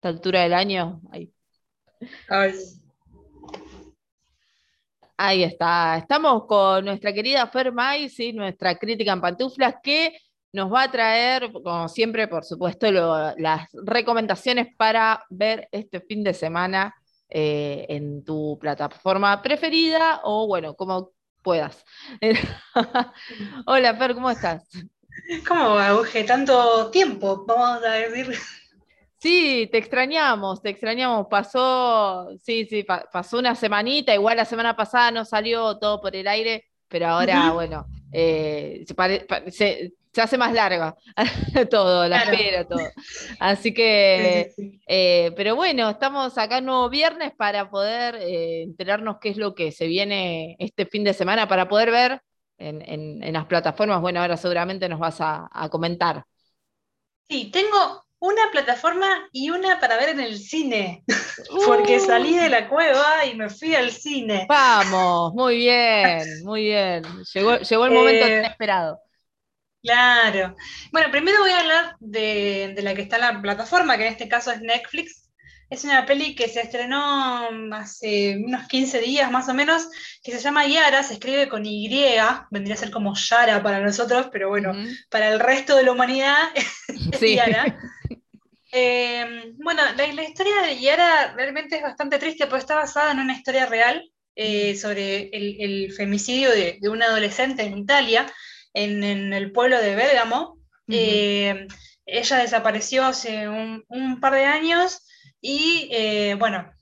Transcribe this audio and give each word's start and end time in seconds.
esta 0.00 0.08
altura 0.08 0.40
del 0.40 0.54
año. 0.54 1.02
Ahí. 1.12 1.30
Ahí 5.18 5.42
está. 5.42 5.98
Estamos 5.98 6.46
con 6.46 6.86
nuestra 6.86 7.12
querida 7.12 7.46
Fer 7.48 7.70
y 8.16 8.32
nuestra 8.32 8.76
crítica 8.76 9.12
en 9.12 9.20
pantuflas, 9.20 9.74
que 9.82 10.16
nos 10.54 10.72
va 10.72 10.84
a 10.84 10.90
traer, 10.90 11.52
como 11.52 11.86
siempre, 11.90 12.28
por 12.28 12.46
supuesto, 12.46 12.90
las 12.90 13.68
recomendaciones 13.74 14.68
para 14.74 15.22
ver 15.28 15.68
este 15.70 16.00
fin 16.00 16.24
de 16.24 16.32
semana 16.32 16.94
eh, 17.28 17.84
en 17.90 18.24
tu 18.24 18.58
plataforma 18.58 19.42
preferida 19.42 20.22
o, 20.24 20.46
bueno, 20.46 20.74
como 20.76 21.10
puedas. 21.42 21.84
Hola, 23.66 23.94
Fer, 23.96 24.14
¿cómo 24.14 24.30
estás? 24.30 24.66
¿Cómo 25.46 25.74
va, 25.74 25.94
Uge? 25.94 26.24
Tanto 26.24 26.90
tiempo, 26.90 27.44
vamos 27.46 27.84
a 27.84 27.90
decir. 27.90 28.34
Sí, 29.20 29.68
te 29.70 29.76
extrañamos, 29.76 30.62
te 30.62 30.70
extrañamos. 30.70 31.26
Pasó, 31.28 32.30
sí, 32.42 32.64
sí, 32.64 32.84
pasó 32.84 33.38
una 33.38 33.54
semanita, 33.54 34.14
igual 34.14 34.38
la 34.38 34.46
semana 34.46 34.74
pasada 34.74 35.10
no 35.10 35.26
salió 35.26 35.78
todo 35.78 36.00
por 36.00 36.16
el 36.16 36.26
aire, 36.26 36.64
pero 36.88 37.08
ahora, 37.08 37.52
bueno, 37.52 37.86
eh, 38.12 38.82
se, 38.86 39.92
se, 40.10 40.22
hace 40.22 40.38
más 40.38 40.54
larga 40.54 40.96
todo, 41.70 42.08
la 42.08 42.22
espera, 42.22 42.66
todo. 42.66 42.80
Así 43.40 43.74
que, 43.74 44.54
eh, 44.86 45.32
pero 45.36 45.54
bueno, 45.54 45.90
estamos 45.90 46.38
acá 46.38 46.62
nuevo 46.62 46.88
viernes 46.88 47.32
para 47.36 47.68
poder 47.68 48.14
eh, 48.16 48.62
enterarnos 48.62 49.18
qué 49.20 49.28
es 49.28 49.36
lo 49.36 49.54
que 49.54 49.70
se 49.70 49.86
viene 49.86 50.56
este 50.58 50.86
fin 50.86 51.04
de 51.04 51.12
semana, 51.12 51.46
para 51.46 51.68
poder 51.68 51.90
ver 51.90 52.22
en, 52.56 53.32
las 53.34 53.44
plataformas. 53.44 54.00
Bueno, 54.00 54.22
ahora 54.22 54.38
seguramente 54.38 54.88
nos 54.88 54.98
vas 54.98 55.20
a, 55.20 55.46
a 55.52 55.68
comentar. 55.68 56.24
Sí, 57.28 57.50
tengo 57.52 58.02
una 58.20 58.50
plataforma 58.52 59.28
y 59.32 59.50
una 59.50 59.80
para 59.80 59.96
ver 59.96 60.10
en 60.10 60.20
el 60.20 60.38
cine, 60.38 61.04
porque 61.66 61.96
uh. 61.96 62.06
salí 62.06 62.36
de 62.36 62.50
la 62.50 62.68
cueva 62.68 63.24
y 63.24 63.34
me 63.34 63.48
fui 63.48 63.74
al 63.74 63.90
cine. 63.90 64.46
Vamos, 64.48 65.32
muy 65.32 65.56
bien, 65.56 66.44
muy 66.44 66.64
bien. 66.66 67.02
Llegó, 67.32 67.54
el 67.54 67.92
momento 67.92 68.26
eh, 68.26 68.38
inesperado. 68.38 69.00
Claro. 69.82 70.54
Bueno, 70.92 71.10
primero 71.10 71.38
voy 71.40 71.50
a 71.50 71.60
hablar 71.60 71.96
de, 71.98 72.74
la 72.82 72.94
que 72.94 73.02
está 73.02 73.16
en 73.16 73.22
la 73.22 73.40
plataforma, 73.40 73.96
que 73.96 74.06
en 74.06 74.12
este 74.12 74.28
caso 74.28 74.52
es 74.52 74.60
Netflix. 74.60 75.30
Es 75.70 75.84
una 75.84 76.04
peli 76.04 76.34
que 76.34 76.48
se 76.48 76.60
estrenó 76.60 77.48
hace 77.72 78.36
unos 78.44 78.66
15 78.66 79.00
días 79.00 79.30
más 79.30 79.48
o 79.48 79.54
menos, 79.54 79.88
que 80.22 80.32
se 80.32 80.40
llama 80.40 80.66
Yara, 80.66 81.04
se 81.04 81.14
escribe 81.14 81.48
con 81.48 81.64
Y, 81.64 81.88
vendría 82.50 82.74
a 82.74 82.78
ser 82.78 82.90
como 82.90 83.14
Yara 83.14 83.62
para 83.62 83.80
nosotros, 83.80 84.28
pero 84.32 84.48
bueno, 84.48 84.72
para 85.08 85.28
el 85.28 85.38
resto 85.38 85.76
de 85.76 85.84
la 85.84 85.92
humanidad 85.92 86.48
es 87.12 87.20
Yara. 87.20 87.78
Eh, 88.72 89.52
bueno, 89.58 89.82
la, 89.96 90.22
historia 90.22 90.62
de 90.62 90.80
Yara 90.80 91.32
realmente 91.34 91.76
es 91.76 91.82
bastante 91.82 92.18
triste 92.18 92.46
porque 92.46 92.60
está 92.60 92.76
basada 92.76 93.12
en 93.12 93.18
una 93.18 93.34
historia 93.34 93.66
real 93.66 94.08
eh, 94.36 94.76
sobre 94.76 95.28
el, 95.32 95.92
femicidio 95.92 96.50
de, 96.50 96.78
una 96.88 97.06
adolescente 97.06 97.62
en 97.62 97.78
Italia, 97.78 98.32
en, 98.72 99.02
el 99.32 99.52
pueblo 99.52 99.80
de 99.80 99.96
Bérgamo. 99.96 100.58
Eh, 100.88 101.66
ella 102.06 102.36
desapareció 102.38 103.04
hace 103.04 103.48
un, 103.48 104.20
par 104.20 104.34
de 104.34 104.44
años 104.44 105.06
y, 105.40 106.34
bueno, 106.34 106.72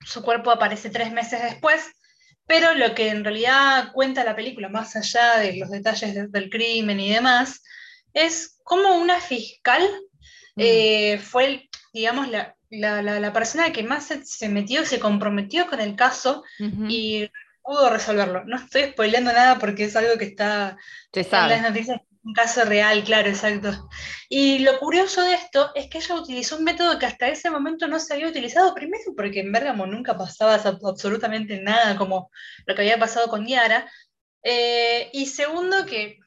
su 0.00 0.22
cuerpo 0.22 0.50
aparece 0.50 0.90
tres 0.90 1.12
meses 1.12 1.42
después. 1.42 1.84
Pero 2.46 2.74
lo 2.74 2.94
que 2.94 3.08
en 3.08 3.24
realidad 3.24 3.92
cuenta 3.92 4.24
la 4.24 4.34
película, 4.34 4.70
más 4.70 4.96
allá 4.96 5.38
de 5.38 5.56
los 5.56 5.68
detalles 5.68 6.32
del 6.32 6.48
crimen 6.48 6.98
y 6.98 7.12
demás, 7.12 7.62
es 8.14 8.58
como 8.64 8.96
una 8.96 9.20
fiscal 9.20 9.86
eh, 10.58 11.18
fue, 11.18 11.68
digamos, 11.92 12.28
la, 12.28 13.32
persona 13.32 13.72
que 13.72 13.82
más 13.82 14.12
se, 14.24 14.48
metió, 14.48 14.84
se 14.84 15.00
comprometió 15.00 15.66
con 15.68 15.80
el 15.80 15.96
caso 15.96 16.44
y 16.58 17.30
pudo 17.62 17.90
resolverlo. 17.90 18.44
No 18.44 18.56
estoy 18.56 18.90
spoileando 18.90 19.32
nada 19.32 19.58
porque 19.58 19.84
es 19.84 19.96
algo 19.96 20.18
que 20.18 20.26
está 20.26 20.76
en 21.12 21.30
las 21.30 21.62
noticias, 21.62 22.00
un 22.24 22.34
caso 22.34 22.64
real, 22.64 23.02
claro, 23.04 23.28
exacto. 23.28 23.88
Y 24.28 24.58
lo 24.58 24.78
curioso 24.78 25.22
de 25.22 25.34
esto 25.34 25.70
es 25.74 25.88
que 25.88 25.98
ella 25.98 26.14
utilizó 26.14 26.56
un 26.56 26.64
método 26.64 26.98
que 26.98 27.06
hasta 27.06 27.28
ese 27.28 27.50
momento 27.50 27.88
no 27.88 27.98
se 27.98 28.14
había 28.14 28.28
utilizado, 28.28 28.74
primero 28.74 29.02
porque 29.16 29.40
en 29.40 29.52
Bergamo 29.52 29.86
nunca 29.86 30.16
pasaba 30.16 30.54
absolutamente 30.54 31.60
nada 31.60 31.96
como 31.96 32.30
lo 32.66 32.74
que 32.74 32.82
había 32.82 32.98
pasado 32.98 33.28
con 33.28 33.46
Yara, 33.46 33.90
eh, 34.42 35.10
y 35.12 35.26
segundo 35.26 35.86
que 35.86 36.18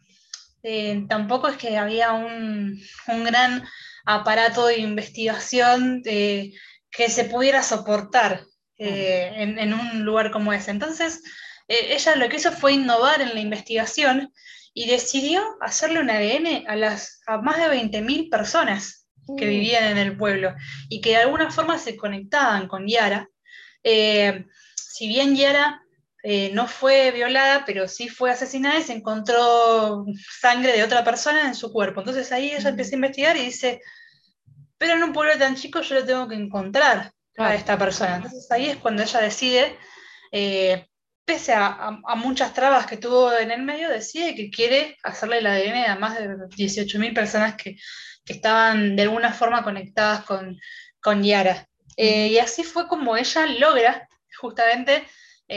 eh, 0.64 1.06
tampoco 1.08 1.48
es 1.48 1.58
que 1.58 1.78
había 1.78 2.14
un, 2.14 2.80
un 3.08 3.24
gran 3.24 3.64
aparato 4.06 4.68
de 4.68 4.80
investigación 4.80 6.02
que 6.04 7.10
se 7.10 7.26
pudiera 7.26 7.64
soportar 7.64 8.46
eh, 8.84 9.32
en, 9.38 9.74
un 9.76 10.04
lugar 10.04 10.32
como 10.32 10.52
ese. 10.54 10.72
Entonces, 10.72 11.22
eh, 11.68 11.94
ella 11.94 12.16
lo 12.16 12.28
que 12.28 12.38
hizo 12.38 12.52
fue 12.52 12.74
innovar 12.74 13.22
en 13.22 13.36
la 13.36 13.40
investigación 13.40 14.34
y 14.74 14.88
decidió 14.88 15.44
hacerle 15.62 16.00
un 16.00 16.10
ADN 16.10 16.66
a, 16.68 16.76
las, 16.76 17.22
a 17.28 17.38
más 17.38 17.58
de 17.58 17.68
20.000 17.68 18.32
personas 18.32 19.08
que 19.38 19.46
vivían 19.46 19.84
en 19.84 19.98
el 20.00 20.18
pueblo 20.18 20.56
y 20.90 21.00
que 21.00 21.12
de 21.12 21.18
alguna 21.18 21.52
forma 21.52 21.78
se 21.78 21.96
conectaban 21.96 22.68
con 22.68 22.88
Yara. 22.88 23.30
Eh, 23.84 24.46
si 24.76 25.08
bien 25.08 25.36
Yara 25.36 25.84
no 26.24 26.68
fue 26.68 27.12
violada, 27.12 27.64
pero 27.66 27.88
sí 27.88 28.08
fue 28.08 28.32
asesinada 28.32 28.80
y 28.80 28.84
se 28.84 28.94
encontró 28.94 30.06
sangre 30.40 30.74
de 30.74 30.84
otra 30.84 31.04
persona 31.04 31.48
en 31.48 31.56
su 31.56 31.72
cuerpo. 31.72 32.02
Entonces 32.02 32.32
ahí 32.32 32.52
ella 32.52 32.70
empieza 32.70 32.92
a 32.92 32.96
investigar 32.96 33.38
y 33.38 33.46
dice, 33.46 33.82
pero 34.78 34.94
en 34.94 35.04
un 35.04 35.14
pueblo 35.14 35.38
tan 35.38 35.56
chico 35.56 35.82
yo 35.82 35.96
lo 35.96 36.06
tengo 36.06 36.28
que 36.28 36.36
encontrar 36.36 37.12
a 37.38 37.56
esta 37.56 37.78
persona. 37.78 38.16
Entonces 38.16 38.52
ahí 38.52 38.68
es 38.68 38.78
cuando 38.78 39.04
ella 39.04 39.20
decide, 39.20 39.78
eh, 40.32 40.88
pese 41.26 41.54
a, 41.54 42.00
muchas 42.16 42.54
trabas 42.54 42.88
que 42.88 42.98
tuvo 42.98 43.32
en 43.32 43.52
el 43.52 43.62
medio, 43.62 43.90
decide 43.90 44.36
que 44.36 44.50
quiere 44.50 44.98
hacerle 45.04 45.38
el 45.38 45.48
ADN 45.48 45.86
a 45.90 46.00
más 46.00 46.18
de 46.18 46.28
18.000 46.30 47.14
personas 47.14 47.56
que, 47.56 47.78
estaban 48.26 48.96
de 48.96 49.04
alguna 49.04 49.34
forma 49.34 49.62
conectadas 49.62 50.24
con, 50.24 50.58
con 51.02 51.22
Yara. 51.22 51.68
Eh, 51.98 52.28
y 52.28 52.38
así 52.38 52.64
fue 52.64 52.88
como 52.88 53.18
ella 53.18 53.46
logra 53.46 54.08
justamente 54.40 55.06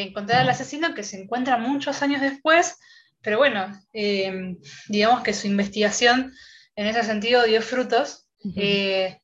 encontrar 0.03 0.41
al 0.41 0.49
asesino 0.49 0.95
que 0.95 1.05
se 1.05 1.21
encuentra 1.21 1.57
muchos 1.57 2.03
años 2.03 2.21
después, 2.21 2.79
pero 3.23 3.39
bueno, 3.39 3.73
eh, 3.93 4.57
digamos 4.89 5.23
que 5.23 5.33
su 5.33 5.47
investigación 5.47 6.35
en 6.77 6.87
ese 6.87 7.03
sentido 7.05 7.45
dio 7.45 7.63
frutos. 7.63 8.29
Eh, 8.57 9.19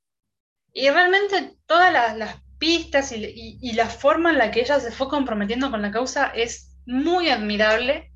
y 0.72 0.88
realmente 0.88 1.56
todas 1.66 1.92
las, 2.16 2.36
pistas 2.58 3.12
y, 3.12 3.72
la 3.72 3.86
forma 3.86 4.30
en 4.30 4.36
la 4.38 4.50
que 4.50 4.60
ella 4.60 4.78
se 4.80 4.90
fue 4.90 5.08
comprometiendo 5.08 5.70
con 5.70 5.80
la 5.80 5.90
causa 5.90 6.26
es 6.34 6.76
muy 6.84 7.30
admirable. 7.30 8.12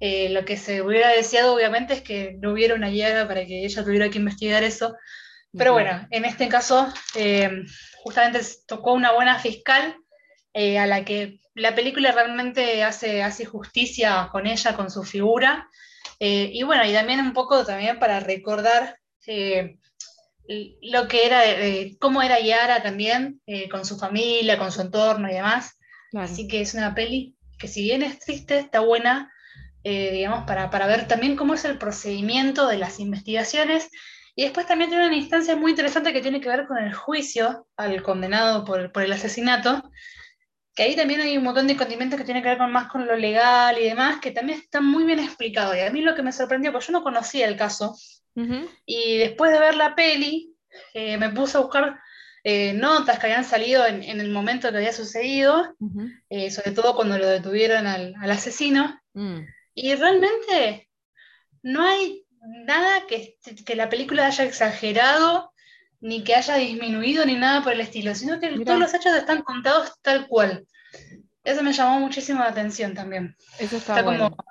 Eh, 0.00 0.30
lo 0.30 0.44
que 0.44 0.56
se 0.56 0.82
hubiera 0.82 1.10
deseado, 1.10 1.54
obviamente, 1.54 1.94
es 1.94 2.02
que 2.02 2.36
no 2.40 2.52
hubiera 2.52 2.74
una 2.74 2.90
llaga 2.90 3.28
para 3.28 3.46
que 3.46 3.64
ella 3.64 3.84
tuviera 3.84 4.10
que 4.10 4.18
investigar 4.18 4.64
eso. 4.64 4.96
Pero 5.56 5.72
bueno, 5.72 6.08
en 6.10 6.24
este 6.24 6.48
caso, 6.48 6.92
justamente 8.02 8.40
tocó 8.66 8.92
una 8.92 9.12
buena 9.12 9.38
fiscal 9.38 9.96
eh, 10.54 10.78
a 10.78 10.86
la 10.86 11.04
que 11.04 11.40
la 11.54 11.74
película 11.74 12.12
realmente 12.12 12.82
hace, 12.82 13.22
hace 13.22 13.44
justicia 13.44 14.28
con 14.32 14.46
ella, 14.46 14.74
con 14.74 14.90
su 14.90 15.02
figura. 15.02 15.68
Eh, 16.20 16.50
y 16.52 16.62
bueno, 16.62 16.84
y 16.86 16.92
también 16.92 17.20
un 17.20 17.32
poco 17.32 17.64
también 17.64 17.98
para 17.98 18.20
recordar 18.20 18.96
eh, 19.26 19.78
lo 20.46 21.08
que 21.08 21.26
era, 21.26 21.42
cómo 21.98 22.22
era 22.22 22.40
Yara 22.40 22.82
también, 22.82 23.40
con 23.70 23.84
su 23.84 23.98
familia, 23.98 24.58
con 24.58 24.70
su 24.70 24.82
entorno 24.82 25.28
y 25.28 25.34
demás. 25.34 25.78
Así 26.14 26.46
que 26.46 26.60
es 26.60 26.74
una 26.74 26.94
peli 26.94 27.34
que 27.58 27.66
si 27.66 27.82
bien 27.82 28.02
es 28.02 28.18
triste, 28.18 28.58
está 28.58 28.80
buena, 28.80 29.32
digamos, 29.82 30.44
para, 30.44 30.70
para 30.70 30.86
ver 30.86 31.08
también 31.08 31.34
cómo 31.34 31.54
es 31.54 31.64
el 31.64 31.78
procedimiento 31.78 32.68
de 32.68 32.76
las 32.76 33.00
investigaciones 33.00 33.88
y 34.36 34.42
después 34.42 34.66
también 34.66 34.90
tiene 34.90 35.06
una 35.06 35.16
instancia 35.16 35.56
muy 35.56 35.70
interesante 35.70 36.12
que 36.12 36.20
tiene 36.20 36.40
que 36.40 36.48
ver 36.48 36.66
con 36.66 36.78
el 36.78 36.92
juicio 36.92 37.68
al 37.76 38.02
condenado 38.02 38.64
por, 38.64 38.90
por 38.90 39.02
el 39.04 39.12
asesinato, 39.12 39.90
que 40.74 40.82
ahí 40.82 40.96
también 40.96 41.20
hay 41.20 41.38
un 41.38 41.44
montón 41.44 41.66
de 41.66 41.76
condimentos 41.76 42.18
que 42.18 42.24
tienen 42.24 42.42
que 42.42 42.48
ver 42.48 42.58
con, 42.58 42.72
más 42.72 42.88
con 42.90 43.06
lo 43.06 43.16
legal 43.16 43.78
y 43.78 43.84
demás, 43.84 44.20
que 44.20 44.32
también 44.32 44.58
están 44.58 44.84
muy 44.84 45.04
bien 45.04 45.20
explicados. 45.20 45.76
Y 45.76 45.80
a 45.80 45.90
mí 45.90 46.00
lo 46.00 46.14
que 46.14 46.22
me 46.22 46.32
sorprendió, 46.32 46.72
pues 46.72 46.86
yo 46.86 46.92
no 46.92 47.02
conocía 47.02 47.46
el 47.46 47.56
caso, 47.56 47.96
y 48.84 49.18
después 49.18 49.52
de 49.52 49.60
ver 49.60 49.76
la 49.76 49.94
peli, 49.94 50.52
eh, 50.92 51.16
me 51.18 51.30
puse 51.30 51.56
a 51.56 51.60
buscar 51.60 52.00
eh, 52.42 52.72
notas 52.72 53.18
que 53.18 53.26
habían 53.26 53.44
salido 53.44 53.86
en, 53.86 54.02
el 54.02 54.30
momento 54.30 54.70
que 54.70 54.78
había 54.78 54.92
sucedido, 54.92 55.76
eh, 56.28 56.50
sobre 56.50 56.72
todo 56.72 56.96
cuando 56.96 57.16
lo 57.16 57.28
detuvieron 57.28 57.86
al, 57.86 58.14
asesino, 58.30 59.00
mm. 59.12 59.38
y 59.74 59.94
realmente 59.94 60.90
no 61.62 61.82
hay 61.82 62.26
nada 62.66 63.06
que, 63.06 63.36
que 63.64 63.76
la 63.76 63.88
película 63.88 64.26
haya 64.26 64.44
exagerado 64.44 65.53
ni 66.04 66.22
que 66.22 66.34
haya 66.34 66.56
disminuido 66.56 67.24
ni 67.24 67.34
nada 67.34 67.62
por 67.62 67.72
el 67.72 67.80
estilo, 67.80 68.14
sino 68.14 68.38
que 68.38 68.50
todos 68.58 68.78
los 68.78 68.92
hechos 68.92 69.16
están 69.16 69.40
contados 69.40 69.94
tal 70.02 70.28
cual. 70.28 70.66
Eso 71.42 71.62
me 71.62 71.72
llamó 71.72 71.98
muchísimo 71.98 72.40
la 72.40 72.50
atención 72.50 72.92
también. 72.92 73.34
Eso 73.58 73.78
está, 73.78 74.02
bueno. 74.02 74.28
como, 74.28 74.44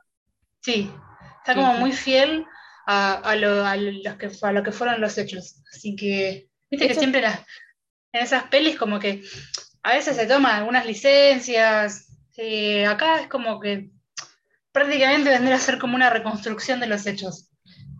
sí, 0.61 0.91
está 1.38 1.53
como 1.53 1.73
muy 1.75 1.91
fiel 1.91 2.47
a, 2.88 3.35
lo, 3.35 3.63
los 4.03 4.15
que, 4.15 4.31
a 4.41 4.51
lo 4.51 4.63
que 4.63 4.71
fueron 4.71 5.00
los 5.00 5.15
hechos. 5.19 5.61
Así 5.71 5.95
que, 5.95 6.50
viste 6.71 6.88
que 6.88 6.95
siempre 6.95 7.21
las, 7.21 7.41
en 8.13 8.23
esas 8.23 8.45
pelis 8.45 8.75
como 8.75 9.00
que 9.00 9.23
a 9.83 9.94
veces 9.94 10.15
se 10.15 10.25
toman 10.25 10.55
algunas 10.55 10.88
licencias, 10.88 12.07
eh, 12.35 12.88
acá 12.88 13.21
es 13.21 13.27
como 13.27 13.59
que 13.59 13.91
prácticamente 14.71 15.29
vendría 15.29 15.57
a 15.57 15.59
ser 15.59 15.77
como 15.77 15.94
una 15.94 16.09
reconstrucción 16.09 16.79
de 16.79 16.88
los 16.88 17.05
hechos. 17.05 17.51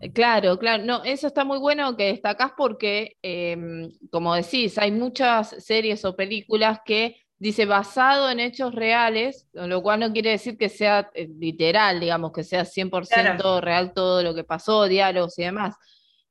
Eh, 0.04 0.12
claro, 0.12 0.58
claro, 0.58 0.84
no, 0.84 1.02
eso 1.04 1.26
está 1.26 1.44
muy 1.44 1.58
bueno 1.58 1.96
que 1.96 2.08
destacás 2.08 2.52
porque, 2.56 3.16
em, 3.22 3.90
como 4.10 4.34
decís, 4.34 4.76
hay 4.76 4.90
muchas 4.92 5.56
series 5.64 6.04
o 6.04 6.14
películas 6.14 6.80
que 6.84 7.16
dice 7.38 7.64
basado 7.64 8.30
en 8.30 8.38
hechos 8.40 8.74
reales, 8.74 9.48
lo 9.54 9.82
cual 9.82 10.00
no 10.00 10.12
quiere 10.12 10.30
decir 10.30 10.58
que 10.58 10.68
sea 10.68 11.10
eh, 11.14 11.28
literal, 11.38 12.00
digamos, 12.00 12.32
que 12.32 12.44
sea 12.44 12.64
100% 12.66 13.60
real 13.62 13.94
todo 13.94 14.22
lo 14.22 14.34
que 14.34 14.44
pasó, 14.44 14.84
diálogos 14.84 15.38
y 15.38 15.44
demás. 15.44 15.74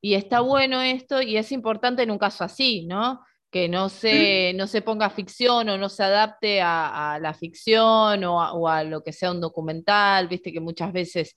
Y 0.01 0.13
está 0.15 0.41
bueno 0.41 0.81
esto 0.81 1.21
y 1.21 1.37
es 1.37 1.51
importante 1.51 2.03
en 2.03 2.11
un 2.11 2.19
caso 2.19 2.43
así, 2.43 2.85
¿no? 2.85 3.21
Que 3.49 3.69
no 3.69 3.89
se, 3.89 4.53
no 4.55 4.67
se 4.67 4.81
ponga 4.81 5.09
ficción 5.09 5.69
o 5.69 5.77
no 5.77 5.89
se 5.89 6.03
adapte 6.03 6.61
a, 6.61 7.17
la 7.21 7.33
ficción 7.33 8.23
o 8.23 8.41
a, 8.41 8.53
o 8.53 8.67
a, 8.67 8.83
lo 8.83 9.03
que 9.03 9.13
sea 9.13 9.31
un 9.31 9.41
documental, 9.41 10.27
viste 10.27 10.51
que 10.51 10.59
muchas 10.59 10.91
veces 10.93 11.35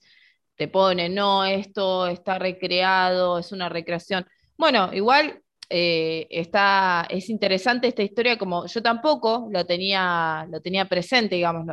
te 0.57 0.67
ponen, 0.67 1.15
no, 1.15 1.45
esto 1.45 2.07
está 2.07 2.39
recreado, 2.39 3.39
es 3.39 3.51
una 3.51 3.69
recreación. 3.69 4.25
Bueno, 4.57 4.89
igual 4.93 5.41
eh, 5.69 6.27
está, 6.29 7.05
es 7.09 7.29
interesante 7.29 7.87
esta 7.87 8.03
historia, 8.03 8.37
como 8.37 8.65
yo 8.67 8.81
tampoco 8.81 9.47
lo 9.51 9.65
tenía, 9.65 10.47
lo 10.49 10.61
tenía 10.61 10.85
presente, 10.85 11.35
digamos, 11.35 11.65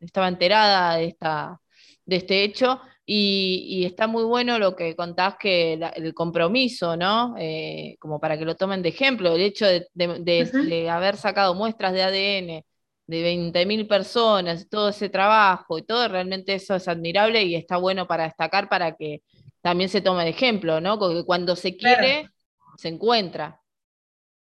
estaba 0.00 0.28
enterada 0.28 0.96
de, 0.96 1.06
esta, 1.06 1.60
de 2.04 2.16
este 2.16 2.44
hecho, 2.44 2.80
y, 3.12 3.84
está 3.84 4.06
muy 4.06 4.22
bueno 4.22 4.58
lo 4.60 4.76
que 4.76 4.94
contás 4.94 5.34
que 5.36 5.72
el 5.96 6.14
compromiso, 6.14 6.96
¿no? 6.96 7.34
Eh, 7.38 7.96
como 7.98 8.20
para 8.20 8.38
que 8.38 8.44
lo 8.44 8.54
tomen 8.54 8.82
de 8.82 8.90
ejemplo, 8.90 9.34
el 9.34 9.40
hecho 9.42 9.66
de, 9.66 10.88
haber 10.88 11.16
sacado 11.16 11.54
muestras 11.56 11.92
de 11.92 12.02
ADN 12.04 12.64
de 13.10 13.24
20.000 13.24 13.88
personas, 13.88 14.68
todo 14.68 14.90
ese 14.90 15.08
trabajo 15.08 15.78
y 15.78 15.82
todo, 15.82 16.06
realmente 16.06 16.54
eso 16.54 16.76
es 16.76 16.86
admirable 16.86 17.42
y 17.42 17.56
está 17.56 17.76
bueno 17.76 18.06
para 18.06 18.24
destacar 18.24 18.68
para 18.68 18.96
que 18.96 19.22
también 19.62 19.90
se 19.90 20.00
tome 20.00 20.22
de 20.22 20.30
ejemplo, 20.30 20.80
¿no? 20.80 20.98
Porque 20.98 21.24
cuando 21.24 21.56
se 21.56 21.76
quiere 21.76 22.30
se 22.78 22.88
encuentra. 22.88 23.60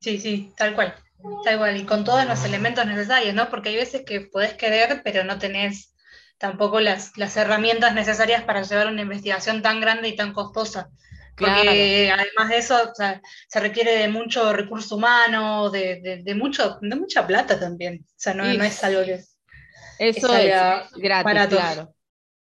Sí, 0.00 0.18
sí, 0.18 0.52
tal 0.56 0.74
cual. 0.74 0.94
Tal 1.44 1.58
cual, 1.58 1.76
y 1.76 1.84
con 1.84 2.04
todos 2.04 2.26
los 2.26 2.44
elementos 2.44 2.84
necesarios, 2.86 3.34
¿no? 3.34 3.48
Porque 3.48 3.70
hay 3.70 3.76
veces 3.76 4.02
que 4.04 4.20
podés 4.20 4.54
querer, 4.54 5.00
pero 5.02 5.24
no 5.24 5.38
tenés 5.38 5.94
tampoco 6.36 6.80
las, 6.80 7.16
las 7.16 7.36
herramientas 7.36 7.94
necesarias 7.94 8.42
para 8.42 8.62
llevar 8.62 8.88
una 8.88 9.02
investigación 9.02 9.62
tan 9.62 9.80
grande 9.80 10.08
y 10.08 10.16
tan 10.16 10.32
costosa. 10.32 10.90
Porque 11.36 12.10
además 12.12 12.48
de 12.48 12.56
eso, 12.58 12.92
se 13.48 13.60
requiere 13.60 13.98
de 13.98 14.08
mucho 14.08 14.52
recurso 14.52 14.96
humano, 14.96 15.70
de, 15.70 16.22
de, 16.24 16.34
mucho, 16.34 16.78
de 16.80 16.96
mucha 16.96 17.26
plata 17.26 17.60
también. 17.60 18.04
O 18.08 18.14
sea, 18.16 18.34
no, 18.34 18.44
no 18.44 18.64
es 18.64 18.82
algo 18.82 19.04
que, 19.04 19.20
eso 19.98 20.34
es 20.34 20.92
gratis, 20.96 21.46
claro. 21.48 21.92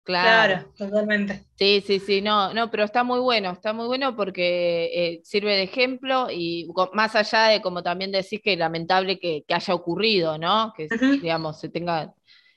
Claro. 0.03 0.73
totalmente. 0.77 1.45
Sí, 1.57 1.85
sí, 1.87 2.01
sí, 2.01 2.21
no, 2.21 2.53
no, 2.53 2.71
pero 2.71 2.85
está 2.85 3.05
muy 3.05 3.21
bueno, 3.21 3.53
está 3.53 3.73
muy 3.73 3.87
bueno 3.87 4.17
porque 4.17 4.91
eh, 4.93 5.21
sirve 5.23 5.55
de 5.57 5.63
ejemplo 5.65 6.29
y 6.31 6.69
más 6.95 7.15
allá 7.15 7.45
de 7.45 7.61
como 7.61 7.83
también 7.83 8.11
decís 8.11 8.41
que 8.43 8.57
lamentable 8.57 9.19
que, 9.19 9.45
haya 9.49 9.75
ocurrido, 9.75 10.37
¿no? 10.39 10.73
Que 10.77 10.89
digamos 11.21 11.61
se 11.61 11.69
tenga, 11.69 12.13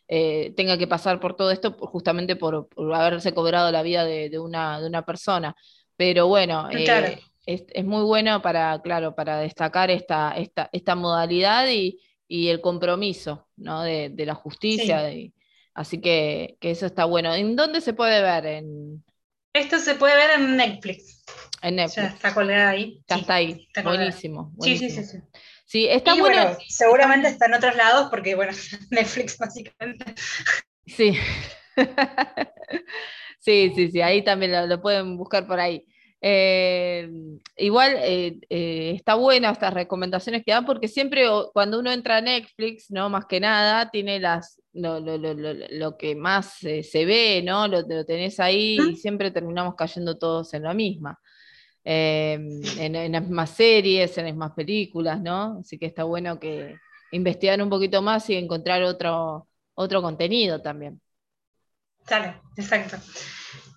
eh, 0.07 0.53
tenga 0.55 0.77
que 0.77 0.87
pasar 0.87 1.19
por 1.19 1.35
todo 1.35 1.51
esto 1.51 1.73
justamente 1.79 2.35
por, 2.35 2.69
haberse 2.93 3.33
cobrado 3.33 3.71
la 3.71 3.83
vida 3.83 4.03
de, 4.05 4.39
una, 4.39 4.79
de 4.79 4.87
una 4.87 5.05
persona. 5.05 5.55
Pero 5.95 6.27
bueno, 6.27 6.69
eh, 6.71 7.19
es, 7.45 7.85
muy 7.85 8.03
bueno 8.03 8.41
para, 8.41 8.81
claro, 8.81 9.15
para 9.15 9.39
destacar 9.39 9.91
esta, 9.91 10.31
esta, 10.37 10.69
esta 10.71 10.95
modalidad 10.95 11.67
y, 11.69 11.99
el 12.29 12.61
compromiso 12.61 13.47
¿no? 13.57 13.83
de, 13.83 14.11
la 14.17 14.33
justicia. 14.33 15.07
Así 15.75 16.01
que, 16.01 16.57
eso 16.61 16.85
está 16.85 17.05
bueno. 17.05 17.33
¿En 17.33 17.55
dónde 17.55 17.81
se 17.81 17.93
puede 17.93 18.21
ver? 18.21 18.45
En... 18.45 19.03
Esto 19.53 19.77
se 19.77 19.95
puede 19.95 20.15
ver 20.15 20.39
en 20.39 20.57
Netflix. 20.57 21.23
En 21.61 21.75
Netflix. 21.75 21.95
Ya 21.95 22.15
está 22.15 22.33
colgada 22.33 22.69
ahí. 22.69 23.01
Ya 23.07 23.17
está 23.17 23.35
ahí. 23.35 23.67
buenísimo, 23.83 24.51
Sí, 24.61 24.77
sí, 24.77 24.89
sí, 24.89 25.03
sí. 25.03 25.17
Sí, 25.65 25.87
está 25.89 26.13
bueno. 26.15 26.57
seguramente 26.67 27.27
está 27.27 27.47
en 27.47 27.55
otros 27.55 27.75
lados 27.75 28.07
porque, 28.09 28.35
bueno, 28.35 28.51
Netflix 28.91 29.37
básicamente. 29.37 30.13
Sí. 30.85 31.17
sí, 33.43 33.71
sí, 33.75 33.91
sí, 33.91 34.01
ahí 34.01 34.23
también 34.23 34.69
lo 34.69 34.81
pueden 34.81 35.17
buscar 35.17 35.47
por 35.47 35.59
ahí. 35.59 35.85
Eh, 36.25 37.09
igual 37.57 37.97
eh, 37.99 38.39
eh, 38.49 38.93
está 38.95 39.15
buena 39.15 39.51
estas 39.51 39.73
recomendaciones 39.73 40.41
que 40.45 40.53
dan 40.53 40.65
porque 40.65 40.87
siempre 40.87 41.25
cuando 41.51 41.79
uno 41.79 41.91
entra 41.91 42.17
a 42.17 42.21
Netflix, 42.21 42.89
¿no? 42.89 43.09
Más 43.09 43.25
que 43.25 43.41
nada, 43.41 43.91
tiene 43.91 44.21
las, 44.21 44.61
lo, 44.71 45.97
que 45.97 46.15
más 46.15 46.59
se 46.59 47.05
ve, 47.05 47.41
¿no? 47.43 47.67
Lo, 47.67 47.85
tenés 48.05 48.39
ahí 48.39 48.77
y 48.91 48.95
siempre 48.95 49.31
terminamos 49.31 49.75
cayendo 49.75 50.17
todos 50.17 50.53
en 50.53 50.63
la 50.63 50.73
misma. 50.73 51.19
En, 51.83 52.61
las 53.11 53.21
mismas 53.23 53.49
series, 53.49 54.17
en 54.17 54.25
las 54.25 54.33
mismas 54.33 54.53
películas, 54.53 55.21
¿no? 55.21 55.59
Así 55.59 55.77
que 55.77 55.87
está 55.87 56.05
bueno 56.05 56.39
que 56.39 56.77
investigar 57.11 57.61
un 57.61 57.69
poquito 57.69 58.01
más 58.01 58.29
y 58.29 58.35
encontrar 58.35 58.83
otro, 58.83 59.49
otro 59.75 60.01
contenido 60.01 60.61
también. 60.61 61.02
Claro, 62.05 62.41
exacto. 62.57 62.97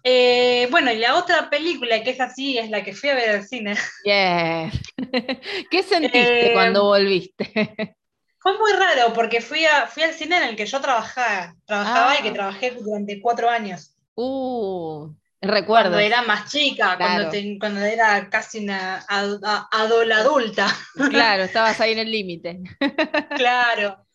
Eh, 0.09 0.69
bueno, 0.71 0.93
y 0.93 0.99
la 0.99 1.17
otra 1.17 1.51
película 1.51 2.01
que 2.05 2.11
es 2.11 2.21
así 2.21 2.57
es 2.59 2.71
la 2.71 2.85
que 2.85 2.95
fui 2.95 3.09
a 3.09 3.15
ver 3.15 3.31
al 3.31 3.45
cine. 3.45 3.77
Yeah. 4.05 4.71
¿Qué 5.71 5.83
sentiste 5.83 6.51
eh, 6.51 6.53
cuando 6.53 6.85
volviste? 6.85 7.51
Fue 8.39 8.57
muy 8.57 8.73
raro 8.75 9.13
porque 9.13 9.41
fui, 9.41 9.65
a, 9.65 9.89
fui 9.89 10.05
al 10.05 10.13
cine 10.13 10.37
en 10.37 10.45
el 10.45 10.55
que 10.55 10.67
yo 10.67 10.81
trabajaba, 10.81 11.57
trabajaba 11.65 12.21
y 12.21 12.23
que 12.23 12.29
ah. 12.29 12.35
trabajé 12.35 12.71
durante 12.71 13.21
cuatro 13.21 13.51
años. 13.51 13.97
Uh, 14.15 15.13
recuerdo. 15.41 15.91
Cuando 15.91 15.99
era 15.99 16.23
más 16.23 16.53
chica, 16.53 16.97
cuando, 16.97 17.81
era 17.81 18.31
casi 18.31 18.61
una 18.61 19.05
adulta. 19.09 20.69
Claro, 21.11 21.43
estabas 21.43 21.81
ahí 21.81 21.95
en 21.95 21.99
el 21.99 22.13
límite. 22.13 22.61
Claro. 23.35 24.06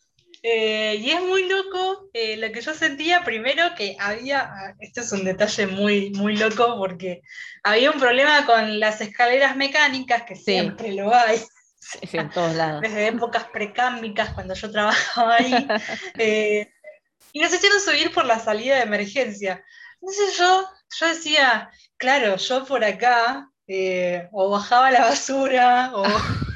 Eh, 0.44 0.96
y 1.00 1.12
es 1.12 1.22
muy 1.22 1.48
loco 1.48 2.10
eh, 2.14 2.36
lo 2.38 2.52
que 2.52 2.62
yo 2.62 2.74
sentía 2.74 3.24
primero 3.24 3.76
que 3.76 3.96
había, 4.00 4.42
ah, 4.42 4.74
este 4.80 5.02
es 5.02 5.12
un 5.12 5.24
detalle 5.24 5.68
muy, 5.68 6.10
muy 6.12 6.36
loco 6.36 6.78
porque 6.78 7.22
había 7.62 7.92
un 7.92 8.00
problema 8.00 8.48
con 8.48 8.80
las 8.80 9.02
escaleras 9.02 9.56
mecánicas, 9.56 10.24
que 10.24 10.36
siempre 10.36 10.94
lo 10.94 11.14
hay. 11.14 11.40
en 12.12 12.30
todos 12.32 12.56
lados. 12.56 12.82
Desde 12.82 13.08
épocas 13.08 13.44
precámicas, 13.46 14.34
cuando 14.34 14.56
yo 14.56 14.72
trabajaba 14.72 15.36
ahí. 15.36 15.68
Eh, 16.18 16.71
y 17.33 17.40
nos 17.40 17.54
hicieron 17.54 17.80
subir 17.80 18.12
por 18.12 18.26
la 18.26 18.40
salida 18.40 18.78
de 18.78 18.81
emergencia. 18.81 19.64
Entonces 20.02 20.38
yo, 20.38 20.68
yo 21.00 21.07
decía, 21.07 21.69
claro, 21.98 22.36
yo 22.36 22.66
por 22.66 22.83
acá, 22.83 23.48
o 24.31 24.50
bajaba 24.50 24.92
la 24.92 25.02
basura, 25.02 25.92
o 25.94 26.04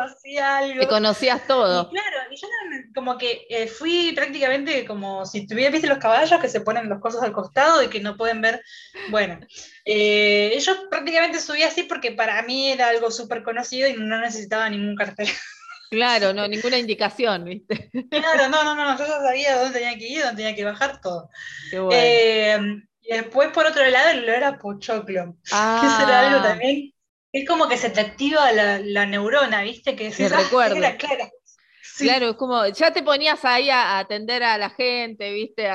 hacía 0.00 0.58
algo. 0.58 0.80
Te 0.80 0.88
conocías 0.88 1.46
todo. 1.46 1.88
claro, 1.90 2.16
y 2.30 2.36
yo 2.36 2.48
como 2.94 3.18
que 3.18 3.46
eh, 3.48 3.66
fui 3.66 4.12
prácticamente 4.14 4.84
como 4.84 5.26
si 5.26 5.46
tuviera, 5.46 5.70
viste 5.70 5.88
los 5.88 5.98
caballos 5.98 6.40
que 6.40 6.48
se 6.48 6.60
ponen 6.60 6.88
los 6.88 7.00
cosas 7.00 7.22
al 7.22 7.32
costado 7.32 7.82
y 7.82 7.88
que 7.88 8.00
no 8.00 8.16
pueden 8.16 8.40
ver. 8.40 8.62
Bueno, 9.10 9.38
eh, 9.84 10.58
yo 10.60 10.88
prácticamente 10.88 11.40
subí 11.40 11.62
así 11.62 11.84
porque 11.84 12.12
para 12.12 12.42
mí 12.42 12.70
era 12.70 12.88
algo 12.88 13.10
súper 13.10 13.42
conocido 13.42 13.88
y 13.88 13.94
no 13.94 14.20
necesitaba 14.20 14.68
ningún 14.68 14.96
cartel. 14.96 15.28
Claro, 15.90 16.32
no, 16.34 16.48
ninguna 16.48 16.78
indicación, 16.78 17.44
¿viste? 17.44 17.90
Claro, 18.10 18.48
no, 18.48 18.64
no, 18.64 18.74
no, 18.74 18.98
yo 18.98 19.06
ya 19.06 19.20
sabía 19.20 19.58
dónde 19.58 19.78
tenía 19.78 19.98
que 19.98 20.08
ir, 20.08 20.22
dónde 20.22 20.42
tenía 20.42 20.56
que 20.56 20.64
bajar 20.64 21.00
todo. 21.00 21.28
Eh, 21.92 22.58
y 23.02 23.12
después, 23.12 23.50
por 23.50 23.66
otro 23.66 23.86
lado, 23.88 24.10
el 24.10 24.24
olor 24.24 24.44
a 24.44 24.58
pochoclo, 24.58 25.36
ah. 25.52 25.80
que 25.82 26.04
será 26.04 26.28
algo 26.28 26.42
también 26.42 26.93
es 27.34 27.48
como 27.48 27.68
que 27.68 27.76
se 27.76 27.90
te 27.90 28.00
activa 28.00 28.52
la, 28.52 29.06
neurona, 29.06 29.62
¿viste? 29.62 29.96
Que 29.96 30.12
se 30.12 30.28
recuerda. 30.28 30.96
Claro. 30.96 31.28
claro, 31.98 32.30
es 32.30 32.36
como, 32.36 32.64
ya 32.68 32.92
te 32.92 33.02
ponías 33.02 33.44
ahí 33.44 33.70
a, 33.70 33.98
atender 33.98 34.44
a 34.44 34.56
la 34.56 34.70
gente, 34.70 35.32
¿viste? 35.32 35.68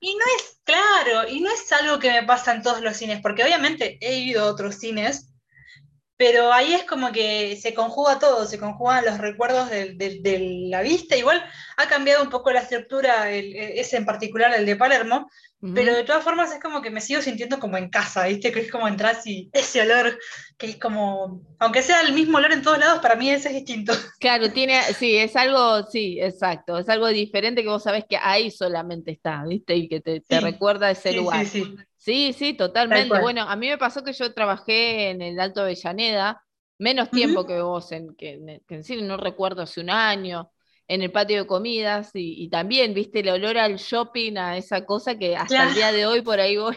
Y, 0.00 0.14
no 0.14 0.24
es, 0.36 0.60
claro, 0.62 1.28
y 1.28 1.40
no 1.40 1.50
es 1.50 1.70
algo 1.72 1.98
que 1.98 2.12
me 2.12 2.22
pasa 2.22 2.54
en 2.54 2.62
todos 2.62 2.80
los 2.80 2.96
cines, 2.96 3.20
porque 3.20 3.42
obviamente 3.42 3.98
he 4.00 4.18
ido 4.18 4.44
a 4.44 4.52
otros 4.52 4.76
cines, 4.76 5.31
pero 6.22 6.52
ahí 6.52 6.72
es 6.72 6.84
como 6.84 7.10
que 7.10 7.56
se 7.56 7.74
conjuga 7.74 8.20
todo, 8.20 8.46
se 8.46 8.56
conjugan 8.56 9.04
los 9.04 9.18
recuerdos 9.18 9.68
de, 9.70 10.68
la 10.70 10.80
vista. 10.80 11.16
Igual 11.16 11.42
ha 11.76 11.88
cambiado 11.88 12.22
un 12.22 12.30
poco 12.30 12.52
la 12.52 12.60
estructura, 12.60 13.28
ese 13.32 13.96
en 13.96 14.06
particular, 14.06 14.54
el 14.54 14.64
de 14.64 14.76
Palermo, 14.76 15.28
pero 15.74 15.92
de 15.92 16.04
todas 16.04 16.22
formas 16.22 16.52
es 16.52 16.60
como 16.60 16.80
que 16.80 16.92
me 16.92 17.00
sigo 17.00 17.20
sintiendo 17.22 17.58
como 17.58 17.76
en 17.76 17.90
casa, 17.90 18.28
¿viste? 18.28 18.52
Que 18.52 18.60
es 18.60 18.70
como 18.70 18.86
entrar 18.86 19.16
y 19.24 19.50
ese 19.52 19.80
olor, 19.80 20.16
que 20.56 20.66
es 20.66 20.76
como, 20.76 21.42
aunque 21.58 21.82
sea 21.82 22.02
el 22.02 22.12
mismo 22.12 22.38
olor 22.38 22.52
en 22.52 22.62
todos 22.62 22.78
lados, 22.78 23.00
para 23.00 23.16
mí 23.16 23.28
ese 23.28 23.48
es 23.48 23.54
distinto. 23.56 23.92
Claro, 24.20 24.52
tiene, 24.52 24.80
sí, 24.96 25.16
es 25.16 25.34
algo, 25.34 25.88
sí, 25.90 26.20
exacto, 26.20 26.78
es 26.78 26.88
algo 26.88 27.08
diferente 27.08 27.62
que 27.62 27.68
vos 27.68 27.82
sabés 27.82 28.04
que 28.08 28.16
ahí 28.16 28.52
solamente 28.52 29.10
está, 29.10 29.44
¿viste? 29.44 29.74
Y 29.74 29.88
que 29.88 30.00
te, 30.00 30.22
recuerda 30.40 30.88
ese 30.88 31.14
lugar. 31.14 31.46
Sí, 31.46 31.64
sí, 32.02 32.32
sí, 32.32 32.54
totalmente. 32.54 33.18
Bueno, 33.20 33.42
a 33.42 33.56
mí 33.56 33.68
me 33.68 33.78
pasó 33.78 34.02
que 34.02 34.12
yo 34.12 34.32
trabajé 34.34 35.10
en 35.10 35.22
el 35.22 35.38
Alto 35.38 35.62
Avellaneda 35.62 36.42
menos 36.78 37.10
tiempo 37.10 37.46
que 37.46 37.60
vos, 37.62 37.92
en, 37.92 38.14
que, 38.16 38.60
en 38.68 38.84
cine 38.84 39.02
no 39.02 39.16
recuerdo, 39.16 39.62
hace 39.62 39.80
un 39.80 39.90
año, 39.90 40.50
en 40.88 41.02
el 41.02 41.12
patio 41.12 41.38
de 41.38 41.46
comidas, 41.46 42.10
y, 42.14 42.48
también, 42.48 42.92
viste, 42.92 43.20
el 43.20 43.28
olor 43.28 43.56
al 43.56 43.76
shopping, 43.76 44.36
a 44.36 44.56
esa 44.56 44.84
cosa 44.84 45.16
que 45.16 45.36
hasta 45.36 45.68
el 45.68 45.74
día 45.74 45.92
de 45.92 46.06
hoy 46.06 46.22
por 46.22 46.40
ahí 46.40 46.56
voy 46.56 46.76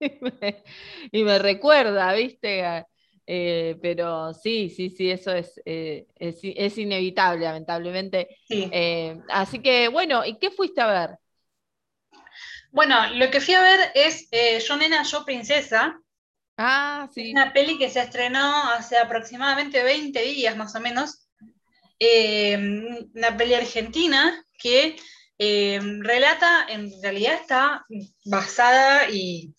y 1.12 1.22
me, 1.22 1.38
recuerda, 1.38 2.12
viste. 2.12 2.84
Eh, 3.30 3.76
pero 3.82 4.32
sí, 4.32 4.70
sí, 4.70 4.88
sí, 4.88 5.10
eso 5.10 5.32
es, 5.32 5.60
eh, 5.66 6.06
es, 6.16 6.78
inevitable, 6.78 7.44
lamentablemente. 7.44 8.28
Eh, 8.48 9.20
así 9.28 9.60
que, 9.60 9.88
bueno, 9.88 10.24
¿y 10.24 10.38
qué 10.38 10.50
fuiste 10.50 10.80
a 10.80 10.86
ver? 10.86 11.18
Bueno, 12.78 13.12
lo 13.14 13.28
que 13.28 13.40
fui 13.40 13.54
a 13.54 13.60
ver 13.60 13.90
es 13.96 14.28
Yo 14.64 14.76
Nena, 14.76 15.02
Yo 15.02 15.24
Princesa, 15.24 16.00
Ah, 16.60 17.08
sí. 17.12 17.32
Una 17.32 17.52
peli 17.52 17.76
que 17.76 17.90
se 17.90 18.00
estrenó 18.00 18.70
hace 18.70 18.96
aproximadamente 18.96 19.82
20 19.82 20.22
días 20.22 20.56
más 20.56 20.76
o 20.76 20.80
menos. 20.80 21.28
Eh, 21.98 22.56
una 23.14 23.36
peli 23.36 23.54
argentina 23.54 24.44
que 24.56 24.94
eh, 25.38 25.80
relata, 26.00 26.66
en 26.68 26.92
realidad 27.02 27.34
está 27.34 27.84
basada 28.24 29.10
y, 29.10 29.52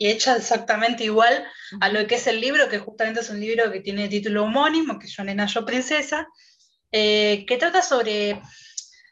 hecha 0.00 0.36
exactamente 0.36 1.04
igual 1.04 1.46
a 1.80 1.88
lo 1.88 2.04
que 2.08 2.16
es 2.16 2.26
el 2.26 2.40
libro, 2.40 2.68
que 2.68 2.80
justamente 2.80 3.20
es 3.20 3.30
un 3.30 3.38
libro 3.38 3.70
que 3.70 3.78
tiene 3.78 4.08
título 4.08 4.42
homónimo, 4.42 4.98
que 4.98 5.06
es 5.06 5.16
Yo 5.16 5.22
Nena, 5.22 5.46
Yo 5.46 5.64
Princesa, 5.64 6.26
eh, 6.90 7.44
que 7.46 7.56
trata 7.56 7.82
sobre 7.82 8.42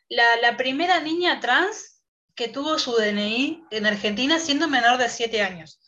la, 0.09 0.57
primera 0.57 0.99
niña 0.99 1.39
trans 1.39 1.90
que 2.41 2.49
tuvo 2.49 2.79
su 2.79 2.93
DNI 2.93 3.65
en 3.71 3.85
Argentina 3.85 4.39
siendo 4.39 4.67
menor 4.67 4.97
de 4.97 5.11
7 5.11 5.43
años. 5.43 5.79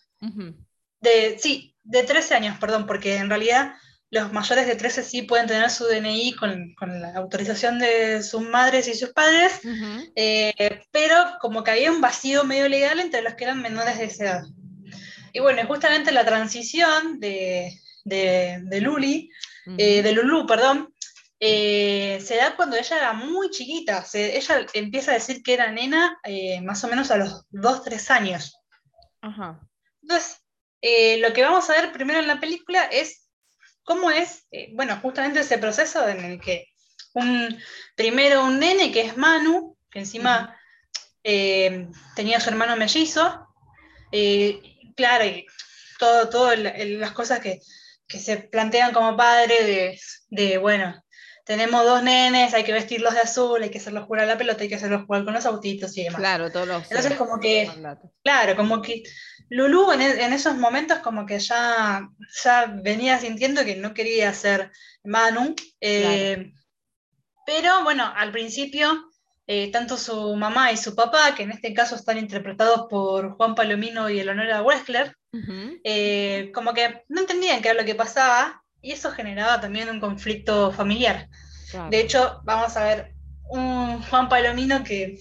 De, 1.00 1.38
sí, 1.38 1.74
de 1.82 2.02
13 2.02 2.34
años, 2.34 2.58
perdón, 2.58 2.86
porque 2.86 3.16
en 3.16 3.30
realidad 3.30 3.72
los 4.10 4.34
mayores 4.34 4.66
de 4.66 4.76
13 4.76 5.02
sí 5.02 5.22
pueden 5.22 5.46
tener 5.46 5.70
su 5.70 5.86
DNI 5.86 6.34
con, 6.34 6.74
la 7.00 7.14
autorización 7.16 7.78
de 7.78 8.22
sus 8.22 8.42
madres 8.42 8.86
y 8.86 8.92
sus 8.92 9.14
padres, 9.14 9.60
eh, 10.14 10.82
pero 10.90 11.16
como 11.40 11.64
que 11.64 11.70
había 11.70 11.90
un 11.90 12.02
vacío 12.02 12.44
medio 12.44 12.68
legal 12.68 13.00
entre 13.00 13.22
los 13.22 13.32
que 13.32 13.44
eran 13.44 13.62
menores 13.62 13.96
de 13.96 14.04
esa 14.04 14.24
edad. 14.24 14.42
Y 15.32 15.40
bueno, 15.40 15.66
justamente 15.66 16.12
la 16.12 16.26
transición 16.26 17.18
de, 17.18 17.80
de, 18.04 18.80
Luli, 18.82 19.30
eh, 19.78 20.02
de 20.02 20.12
Lulu, 20.12 20.46
perdón, 20.46 20.92
eh, 21.44 22.20
se 22.24 22.36
da 22.36 22.54
cuando 22.54 22.76
ella 22.76 22.96
era 22.96 23.12
muy 23.14 23.50
chiquita. 23.50 24.04
ella 24.14 24.66
empieza 24.74 25.10
a 25.10 25.14
decir 25.14 25.42
que 25.42 25.54
era 25.54 25.72
nena 25.72 26.20
más 26.62 26.84
o 26.84 26.88
menos 26.88 27.10
a 27.10 27.16
los 27.16 27.46
2, 27.50 27.82
3 27.82 28.10
años. 28.12 28.60
Ajá. 29.20 29.60
Entonces, 30.02 30.42
eh, 30.82 31.18
lo 31.18 31.32
que 31.32 31.42
vamos 31.42 31.70
a 31.70 31.74
ver 31.74 31.92
primero 31.92 32.18
en 32.18 32.26
la 32.26 32.40
película 32.40 32.84
es 32.84 33.28
cómo 33.84 34.10
es, 34.10 34.46
eh, 34.50 34.70
bueno, 34.74 34.98
justamente 35.00 35.40
ese 35.40 35.58
proceso 35.58 36.06
en 36.08 36.24
el 36.24 36.40
que 36.40 36.66
un, 37.14 37.56
primero 37.94 38.44
un 38.44 38.58
nene 38.58 38.90
que 38.90 39.02
es 39.02 39.16
Manu, 39.16 39.76
que 39.90 40.00
encima 40.00 40.58
eh, 41.22 41.88
tenía 42.16 42.40
su 42.40 42.50
hermano 42.50 42.76
mellizo, 42.76 43.48
claro, 44.96 45.24
y 45.24 45.46
todas 45.98 46.30
todo 46.30 46.54
las 46.54 47.12
cosas 47.12 47.40
que, 47.40 47.60
se 48.08 48.36
plantean 48.36 48.92
como 48.92 49.16
padre 49.16 49.98
de, 50.28 50.58
bueno, 50.58 51.02
tenemos 51.44 51.84
dos 51.84 52.02
nenes, 52.02 52.54
hay 52.54 52.64
que 52.64 52.72
vestirlos 52.72 53.14
de 53.14 53.20
azul, 53.20 53.62
hay 53.62 53.70
que 53.70 53.78
hacerlos 53.78 54.04
jugar 54.04 54.22
a 54.22 54.26
la 54.26 54.38
pelota, 54.38 54.62
hay 54.62 54.68
que 54.68 54.76
hacerlos 54.76 55.04
jugar 55.06 55.24
con 55.24 55.34
los 55.34 55.46
autitos 55.46 55.96
y 55.96 56.04
demás. 56.04 56.20
Claro, 56.20 56.50
todos 56.50 56.68
los. 56.68 56.82
Entonces, 56.90 57.14
como 57.14 57.40
que. 57.40 57.70
Claro, 58.22 58.56
como 58.56 58.80
que 58.80 59.02
Lulu 59.48 59.92
e, 59.92 60.24
en, 60.24 60.32
esos 60.32 60.56
momentos 60.56 60.98
como 60.98 61.26
que 61.26 61.38
ya, 61.38 62.08
ya 62.44 62.66
venía 62.82 63.18
sintiendo 63.18 63.64
que 63.64 63.76
no 63.76 63.92
quería 63.92 64.32
ser 64.32 64.70
Manu, 65.04 65.54
eh, 65.80 66.52
pero 67.44 67.82
bueno, 67.82 68.12
al 68.14 68.30
principio 68.30 69.12
eh, 69.48 69.72
tanto 69.72 69.96
su 69.96 70.36
mamá 70.36 70.70
y 70.70 70.76
su 70.76 70.94
papá, 70.94 71.34
que 71.34 71.42
en 71.42 71.50
este 71.50 71.74
caso 71.74 71.96
están 71.96 72.16
interpretados 72.16 72.86
por 72.88 73.32
Juan 73.32 73.54
Palomino 73.56 74.08
y 74.08 74.20
Eleonora 74.20 74.62
Wexler, 74.62 75.16
eh, 75.82 76.50
como 76.54 76.72
que 76.72 77.02
no 77.08 77.20
entendían 77.22 77.60
qué 77.60 77.70
era 77.70 77.80
lo 77.80 77.86
que 77.86 77.94
pasaba 77.94 78.61
y 78.82 78.92
eso 78.92 79.12
generaba 79.12 79.60
también 79.60 79.88
un 79.88 80.00
conflicto 80.00 80.72
familiar. 80.72 81.28
De 81.88 82.00
hecho, 82.00 82.40
vamos 82.44 82.76
a 82.76 82.84
ver 82.84 83.14
un 83.48 84.02
Juan 84.02 84.28
Palomino 84.28 84.84
que 84.84 85.16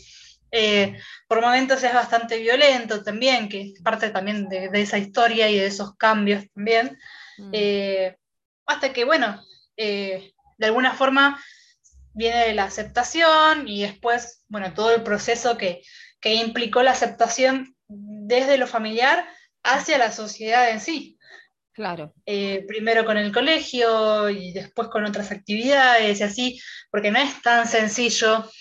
eh, 0.52 1.00
por 1.28 1.42
momentos 1.42 1.82
es 1.84 1.94
bastante 1.94 2.40
violento 2.40 3.04
también, 3.04 3.48
que 3.48 3.62
es 3.62 3.82
parte 3.82 4.10
también 4.10 4.50
de, 4.50 4.70
esa 4.74 4.98
historia 4.98 5.50
y 5.50 5.58
de 5.58 5.68
esos 5.68 5.96
cambios 5.96 6.44
también. 6.54 6.98
Mm. 7.38 7.50
Eh, 7.54 8.18
hasta 8.66 8.92
que, 8.92 9.06
bueno, 9.06 9.42
eh, 9.78 10.34
de 10.58 10.66
alguna 10.66 10.94
forma 10.94 11.42
viene 12.14 12.54
la 12.54 12.66
aceptación 12.66 13.68
y 13.68 13.84
después, 13.84 14.44
bueno, 14.50 14.74
todo 14.74 14.94
el 14.94 15.04
proceso 15.04 15.58
que, 15.58 15.82
que 16.20 16.36
implicó 16.36 16.84
la 16.84 16.92
aceptación 16.92 17.76
desde 17.88 18.58
lo 18.58 18.68
familiar 18.68 19.26
hacia 19.64 19.98
la 19.98 20.12
sociedad 20.12 20.70
en 20.70 20.82
sí. 20.82 21.18
Claro. 21.74 22.14
primero 22.68 23.06
con 23.06 23.18
el 23.18 23.32
colegio 23.32 24.30
y 24.30 24.52
después 24.52 24.90
con 24.90 25.06
otras 25.06 25.32
actividades 25.32 26.20
y 26.20 26.24
así, 26.24 26.62
porque 26.92 27.12
no 27.12 27.20
es 27.20 27.42
tan 27.42 27.68
sencillo. 27.68 28.40
O 28.40 28.52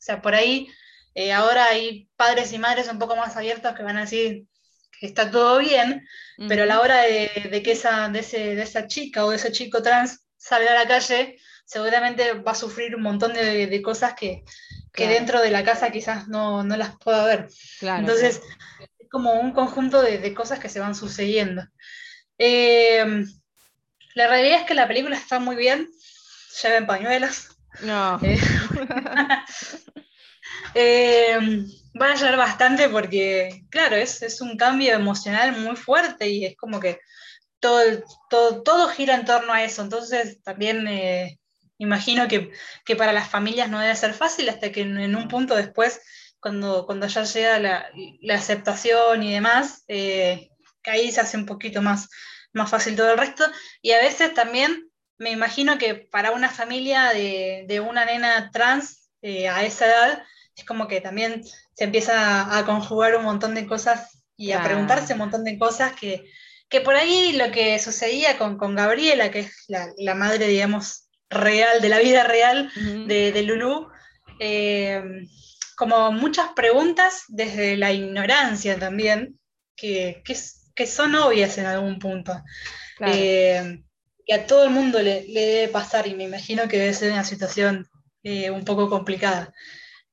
sea, 0.00 0.20
por 0.20 0.34
ahí 0.34 0.68
eh, 1.16 1.32
ahora 1.32 1.64
hay 1.64 2.10
padres 2.14 2.52
y 2.52 2.58
madres 2.58 2.88
un 2.92 2.98
poco 2.98 3.16
más 3.16 3.36
abiertos 3.38 3.74
que 3.74 3.82
van 3.82 3.96
a 3.96 4.02
decir 4.02 4.44
que 5.00 5.06
está 5.06 5.30
todo 5.30 5.58
bien, 5.58 6.06
pero 6.46 6.64
a 6.64 6.66
la 6.66 6.80
hora 6.80 7.02
de, 7.02 7.62
que 7.64 7.72
esa, 7.72 8.08
de, 8.10 8.20
esa 8.62 8.86
chica 8.86 9.24
o 9.24 9.30
de 9.30 9.36
ese 9.36 9.50
chico 9.50 9.82
trans 9.82 10.26
salga 10.36 10.72
a 10.72 10.84
la 10.84 10.86
calle, 10.86 11.38
seguramente 11.64 12.34
va 12.34 12.52
a 12.52 12.54
sufrir 12.54 12.94
un 12.96 13.02
montón 13.02 13.32
de, 13.32 13.82
cosas 13.82 14.14
que, 14.14 14.44
dentro 14.94 15.40
de 15.40 15.50
la 15.50 15.64
casa 15.64 15.90
quizás 15.90 16.28
no, 16.28 16.62
las 16.64 16.96
pueda 16.98 17.24
ver. 17.24 17.48
Entonces, 17.80 18.42
es 18.98 19.08
como 19.10 19.40
un 19.40 19.52
conjunto 19.52 20.02
de, 20.02 20.34
cosas 20.34 20.58
que 20.58 20.68
se 20.68 20.80
van 20.80 20.94
sucediendo. 20.94 21.62
Eh, 22.38 23.24
la 24.14 24.28
realidad 24.28 24.60
es 24.60 24.66
que 24.66 24.74
la 24.74 24.88
película 24.88 25.16
está 25.16 25.38
muy 25.38 25.56
bien, 25.56 25.88
lleven 26.62 26.86
pañuelos. 26.86 27.48
No. 27.82 28.18
Eh, 28.22 28.38
Eh, 30.74 31.38
van 31.94 32.10
a 32.10 32.14
llorar 32.16 32.36
bastante 32.36 32.88
porque, 32.90 33.64
claro, 33.70 33.96
es, 33.96 34.22
es, 34.22 34.42
un 34.42 34.56
cambio 34.58 34.92
emocional 34.92 35.58
muy 35.58 35.74
fuerte 35.74 36.28
y 36.28 36.44
es 36.44 36.56
como 36.56 36.80
que 36.80 37.00
todo, 37.60 37.80
todo, 38.28 38.62
todo 38.62 38.88
gira 38.88 39.14
en 39.14 39.24
torno 39.24 39.52
a 39.52 39.64
eso. 39.64 39.82
Entonces, 39.82 40.42
también 40.42 40.86
eh, 40.86 41.38
imagino 41.78 42.28
que, 42.28 42.52
para 42.96 43.12
las 43.12 43.28
familias 43.30 43.70
no 43.70 43.80
debe 43.80 43.96
ser 43.96 44.14
fácil 44.14 44.48
hasta 44.48 44.70
que 44.70 44.82
en, 44.82 45.16
un 45.16 45.28
punto 45.28 45.56
después, 45.56 46.00
cuando, 46.40 46.84
cuando 46.84 47.06
ya 47.06 47.24
llega 47.24 47.58
la, 47.58 48.34
aceptación 48.34 49.22
y 49.22 49.32
demás, 49.32 49.84
eh, 49.88 50.50
que 50.86 50.92
ahí 50.92 51.10
se 51.10 51.20
hace 51.20 51.36
un 51.36 51.46
poquito 51.46 51.82
más, 51.82 52.08
más 52.52 52.70
fácil 52.70 52.94
todo 52.94 53.10
el 53.10 53.18
resto. 53.18 53.44
Y 53.82 53.90
a 53.90 53.98
veces 53.98 54.32
también 54.32 54.88
me 55.18 55.32
imagino 55.32 55.78
que 55.78 55.96
para 55.96 56.30
una 56.30 56.48
familia 56.48 57.08
de, 57.08 57.64
de 57.66 57.80
una 57.80 58.04
nena 58.04 58.50
trans 58.52 59.10
a 59.50 59.64
esa 59.64 59.86
edad, 59.86 60.22
es 60.54 60.64
como 60.64 60.86
que 60.86 61.00
también 61.00 61.44
se 61.74 61.84
empieza 61.84 62.56
a, 62.56 62.64
conjugar 62.64 63.16
un 63.16 63.24
montón 63.24 63.54
de 63.54 63.66
cosas 63.66 64.22
y 64.36 64.52
a 64.52 64.62
preguntarse 64.62 65.14
un 65.14 65.18
montón 65.18 65.42
de 65.42 65.58
cosas 65.58 65.92
que, 65.98 66.80
por 66.80 66.94
ahí 66.94 67.32
lo 67.32 67.50
que 67.50 67.78
sucedía 67.80 68.38
con, 68.38 68.76
Gabriela, 68.76 69.32
que 69.32 69.40
es 69.40 69.64
la, 69.66 70.14
madre, 70.14 70.46
digamos, 70.46 71.08
real, 71.28 71.80
de 71.80 71.88
la 71.88 71.98
vida 71.98 72.22
real 72.22 72.70
de, 73.06 73.32
de, 73.32 73.42
Lulú, 73.42 73.88
eh, 74.38 75.02
como 75.76 76.12
muchas 76.12 76.50
preguntas 76.54 77.24
desde 77.28 77.76
la 77.76 77.92
ignorancia 77.92 78.78
también, 78.78 79.40
que, 79.74 80.22
que, 80.24 80.36
son 80.84 81.14
obvias 81.14 81.56
en 81.58 81.66
algún 81.66 81.98
punto. 81.98 82.42
Eh, 83.00 83.82
que 84.26 84.34
a 84.34 84.46
todo 84.46 84.64
el 84.64 84.70
mundo 84.70 85.00
le, 85.00 85.24
debe 85.28 85.68
pasar 85.68 86.06
y 86.08 86.14
me 86.14 86.24
imagino 86.24 86.68
que 86.68 86.78
debe 86.78 86.92
ser 86.92 87.12
una 87.12 87.24
situación 87.24 87.88
eh, 88.24 88.50
un 88.50 88.64
poco 88.64 88.90
complicada. 88.90 89.54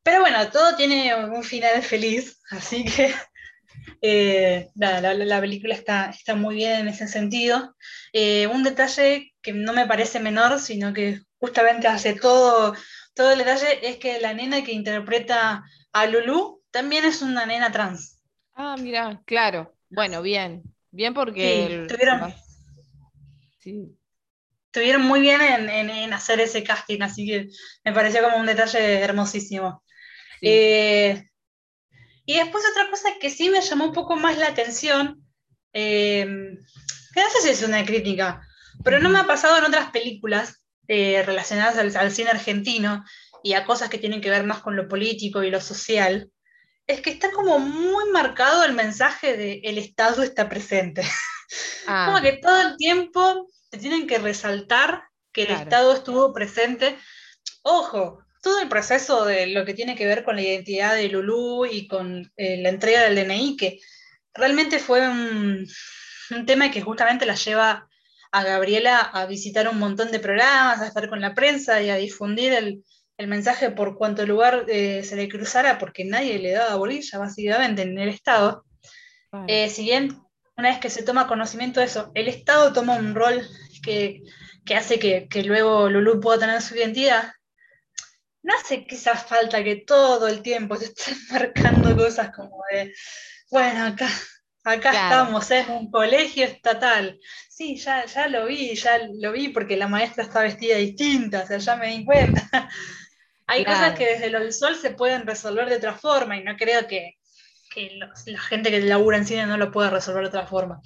Pero 0.03 0.19
bueno, 0.19 0.49
todo 0.51 0.75
tiene 0.75 1.15
un 1.15 1.43
final 1.43 1.81
feliz, 1.81 2.39
así 2.51 2.85
que 2.85 3.13
eh, 4.01 4.69
la, 4.75 5.41
película 5.41 5.73
está, 5.73 6.11
está 6.11 6.35
muy 6.35 6.55
bien 6.55 6.81
en 6.81 6.87
ese 6.89 7.07
sentido. 7.07 7.75
Eh, 8.11 8.45
un 8.47 8.63
detalle 8.63 9.33
que 9.41 9.53
no 9.53 9.73
me 9.73 9.87
parece 9.87 10.19
menor, 10.19 10.59
sino 10.59 10.93
que 10.93 11.21
justamente 11.39 11.87
hace 11.87 12.13
todo, 12.13 12.75
todo 13.15 13.31
el 13.31 13.39
detalle, 13.39 13.87
es 13.87 13.97
que 13.97 14.19
la 14.19 14.33
nena 14.33 14.63
que 14.63 14.73
interpreta 14.73 15.63
a 15.91 16.05
Lulu 16.05 16.61
también 16.69 17.05
es 17.05 17.21
una 17.21 17.45
nena 17.45 17.71
trans. 17.71 18.19
Ah, 18.53 18.75
mira, 18.77 19.21
claro. 19.25 19.73
Bueno, 19.93 20.21
bien. 20.21 20.63
Bien 20.91 21.13
porque... 21.13 21.85
Sí, 23.59 23.97
estuvieron 24.73 25.03
muy 25.03 25.21
bien 25.21 25.39
en, 25.39 25.69
en, 25.69 26.13
hacer 26.13 26.39
ese 26.39 26.63
casting, 26.63 27.01
así 27.03 27.27
que 27.27 27.49
me 27.85 27.93
pareció 27.93 28.23
como 28.23 28.37
un 28.37 28.47
detalle 28.47 29.01
hermosísimo. 29.01 29.83
Eh, 30.41 31.29
y 32.25 32.37
después 32.37 32.63
otra 32.71 32.89
cosa 32.89 33.09
que 33.21 33.29
sí 33.29 33.49
me 33.51 33.61
llamó 33.61 33.85
un 33.85 33.93
poco 33.93 34.15
más 34.15 34.37
la 34.37 34.47
atención, 34.47 35.23
eh, 35.73 36.25
que 37.13 37.21
no 37.21 37.29
sé 37.29 37.41
si 37.41 37.49
es 37.49 37.61
una 37.61 37.85
crítica, 37.85 38.41
Pero 38.83 38.99
no 38.99 39.09
me 39.09 39.19
ha 39.19 39.27
pasado 39.27 39.57
en 39.59 39.65
otras 39.65 39.91
películas 39.91 40.65
eh, 40.87 41.21
relacionadas 41.23 41.95
al, 41.95 42.11
cine 42.11 42.31
argentino 42.31 43.05
y 43.43 43.53
a 43.53 43.65
cosas 43.65 43.89
que 43.89 43.99
tienen 43.99 44.21
que 44.21 44.31
ver 44.31 44.43
más 44.43 44.59
con 44.59 44.75
lo 44.75 44.87
político 44.87 45.43
y 45.43 45.51
lo 45.51 45.61
social. 45.61 46.31
Es 46.87 47.01
que 47.01 47.09
está 47.09 47.31
como 47.31 47.59
muy 47.59 48.09
marcado 48.11 48.63
el 48.63 48.73
mensaje 48.73 49.37
de 49.37 49.61
el 49.63 49.77
Estado 49.77 50.23
está 50.23 50.49
presente. 50.49 51.03
Ah. 51.85 52.05
Como 52.07 52.21
que 52.21 52.37
todo 52.37 52.59
el 52.61 52.77
tiempo 52.77 53.49
te 53.69 53.77
tienen 53.77 54.07
que 54.07 54.17
resaltar 54.17 55.03
que 55.31 55.43
el 55.43 55.51
Estado 55.51 55.93
estuvo 55.93 56.33
presente. 56.33 56.97
Ojo, 57.61 58.23
todo 58.43 58.59
el 58.59 58.67
proceso 58.67 59.25
de 59.25 59.47
lo 59.47 59.65
que 59.65 59.73
tiene 59.73 59.95
que 59.95 60.05
ver 60.05 60.23
con 60.23 60.35
la 60.35 60.41
identidad 60.41 60.95
de 60.95 61.07
Lulú 61.07 61.65
y 61.65 61.87
con 61.87 62.31
eh, 62.35 62.61
la 62.61 62.69
entrega 62.69 63.01
del 63.03 63.15
DNI, 63.15 63.55
que 63.55 63.79
realmente 64.33 64.79
fue 64.79 65.07
un, 65.07 65.65
tema 66.45 66.71
que 66.71 66.81
justamente 66.81 67.25
la 67.25 67.35
lleva 67.35 67.87
a 68.31 68.43
Gabriela 68.43 68.99
a 68.99 69.25
visitar 69.27 69.67
un 69.69 69.79
montón 69.79 70.11
de 70.11 70.19
programas, 70.19 70.81
a 70.81 70.87
estar 70.87 71.07
con 71.09 71.21
la 71.21 71.33
prensa 71.33 71.81
y 71.81 71.89
a 71.89 71.95
difundir 71.95 72.53
el, 72.53 72.83
mensaje 73.27 73.71
por 73.71 73.97
cuanto 73.97 74.25
lugar 74.25 74.65
eh, 74.67 75.03
se 75.03 75.15
le 75.15 75.29
cruzara, 75.29 75.77
porque 75.77 76.05
nadie 76.05 76.39
le 76.39 76.51
daba 76.51 76.75
bolilla 76.75 77.19
básicamente 77.19 77.83
en 77.83 77.97
el 77.97 78.09
Estado. 78.09 78.65
Eh, 79.47 79.69
si 79.69 79.83
bien 79.83 80.19
una 80.57 80.69
vez 80.69 80.79
que 80.79 80.89
se 80.89 81.03
toma 81.03 81.27
conocimiento 81.27 81.79
de 81.79 81.87
eso, 81.87 82.11
el 82.13 82.27
Estado 82.27 82.73
toma 82.73 82.95
un 82.95 83.15
rol 83.15 83.47
que, 83.83 84.21
hace 84.75 84.99
que, 84.99 85.27
que, 85.27 85.43
luego 85.43 85.89
Lulú 85.89 86.19
pueda 86.19 86.39
tener 86.39 86.61
su 86.61 86.75
identidad, 86.75 87.33
no 88.43 88.53
hace 88.55 88.85
quizás 88.85 89.25
falta 89.25 89.63
que 89.63 89.77
todo 89.77 90.27
el 90.27 90.41
tiempo 90.41 90.77
te 90.77 90.85
estén 90.85 91.15
marcando 91.31 91.95
cosas 91.95 92.35
como 92.35 92.61
de, 92.71 92.93
bueno, 93.49 93.85
acá, 93.85 94.09
acá 94.63 94.91
estamos, 94.91 95.49
es 95.51 95.67
un 95.67 95.89
colegio 95.89 96.45
estatal. 96.45 97.19
Sí, 97.49 97.77
ya, 97.77 98.05
ya 98.05 98.27
lo 98.27 98.45
vi, 98.45 98.75
ya 98.75 98.99
lo 99.19 99.31
vi 99.31 99.49
porque 99.49 99.77
la 99.77 99.87
maestra 99.87 100.23
está 100.23 100.41
vestida 100.41 100.77
distinta, 100.77 101.43
o 101.43 101.47
sea, 101.47 101.57
ya 101.57 101.75
me 101.75 101.87
di 101.97 102.05
cuenta. 102.05 102.49
Hay 103.47 103.65
cosas 103.65 103.97
que 103.97 104.05
desde 104.05 104.29
lo 104.29 104.51
sol 104.51 104.75
se 104.75 104.91
pueden 104.91 105.25
resolver 105.25 105.69
de 105.69 105.77
otra 105.77 105.93
forma 105.93 106.37
y 106.37 106.43
no 106.43 106.55
creo 106.55 106.87
que, 106.87 107.17
la 107.95 108.39
gente 108.39 108.69
que 108.69 108.81
labura 108.81 109.17
en 109.17 109.25
cine 109.25 109.45
no 109.47 109.57
lo 109.57 109.71
pueda 109.71 109.89
resolver 109.89 110.23
de 110.23 110.29
otra 110.29 110.45
forma. 110.45 110.79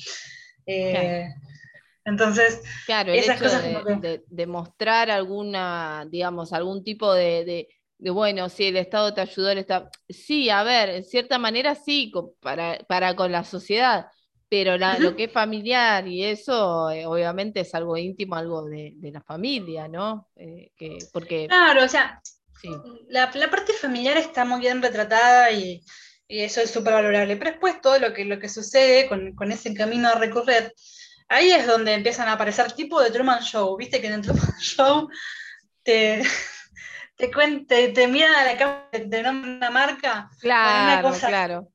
Eh, 0.65 1.27
entonces, 2.05 2.61
claro, 2.85 3.11
el 3.11 3.19
hecho 3.19 3.49
de, 4.29 4.47
mostrar 4.47 5.11
alguna, 5.11 6.07
digamos, 6.09 6.53
algún 6.53 6.83
tipo 6.83 7.13
de, 7.13 7.67
bueno, 7.99 8.47
si 8.47 8.67
el 8.67 8.77
Estado 8.77 9.13
te 9.13 9.21
ayudó, 9.21 9.51
el 9.51 9.57
Estado. 9.57 9.89
Sí, 10.07 10.49
a 10.49 10.63
ver, 10.63 10.89
en 10.89 11.03
cierta 11.03 11.37
manera 11.37 11.75
sí, 11.75 12.11
para, 12.39 12.77
para 12.87 13.15
con 13.17 13.31
la 13.33 13.43
sociedad, 13.43 14.07
pero 14.47 14.77
lo 14.77 15.15
que 15.17 15.25
es 15.25 15.31
familiar 15.31 16.07
y 16.07 16.23
eso, 16.23 16.89
eh, 16.89 17.05
obviamente 17.05 17.59
es 17.59 17.75
algo 17.75 17.97
íntimo, 17.97 18.35
algo 18.35 18.63
de, 18.63 18.95
la 19.01 19.21
familia, 19.21 19.89
¿no? 19.89 20.29
Eh, 20.37 20.71
que, 20.77 20.97
porque, 21.11 21.47
claro, 21.47 21.83
o 21.83 21.87
sea, 21.89 22.21
la, 23.09 23.31
parte 23.31 23.73
familiar 23.73 24.17
está 24.17 24.45
muy 24.45 24.59
bien 24.59 24.81
retratada 24.81 25.51
y, 25.51 25.81
eso 26.29 26.59
es 26.59 26.71
súper 26.71 26.93
valorable, 26.93 27.37
pero 27.37 27.51
después 27.51 27.79
todo 27.81 27.99
lo 27.99 28.13
que, 28.13 28.25
lo 28.25 28.37
que 28.37 28.49
sucede 28.49 29.07
con, 29.07 29.33
con 29.33 29.49
ese 29.53 29.73
camino 29.73 30.09
a 30.09 30.15
recorrer 30.15 30.73
ahí 31.29 31.51
es 31.51 31.67
donde 31.67 31.93
empiezan 31.93 32.27
a 32.27 32.33
aparecer 32.33 32.71
tipo 32.73 33.01
de 33.01 33.11
Truman 33.11 33.41
Show, 33.41 33.75
viste 33.77 34.01
que 34.01 34.07
en 34.07 34.13
el 34.13 34.21
Truman 34.23 34.59
Show 34.59 35.09
te, 35.83 36.23
te, 37.15 37.31
cuente, 37.31 37.89
te 37.89 38.07
miran 38.07 38.35
a 38.35 38.45
la 38.45 38.57
cámara, 38.57 38.89
te 38.91 39.23
nombran 39.23 39.57
una 39.57 39.69
marca. 39.69 40.29
Claro, 40.39 41.13
claro. 41.19 41.71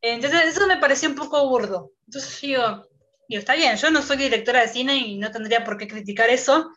Entonces 0.00 0.44
eso 0.44 0.66
me 0.66 0.76
pareció 0.76 1.08
un 1.08 1.14
poco 1.14 1.48
burdo. 1.48 1.92
Entonces 2.06 2.40
digo, 2.40 2.86
digo, 3.28 3.38
está 3.38 3.54
bien, 3.54 3.76
yo 3.76 3.90
no 3.90 4.02
soy 4.02 4.18
directora 4.18 4.60
de 4.60 4.68
cine 4.68 4.96
y 4.96 5.16
no 5.16 5.30
tendría 5.30 5.64
por 5.64 5.78
qué 5.78 5.88
criticar 5.88 6.28
eso, 6.28 6.70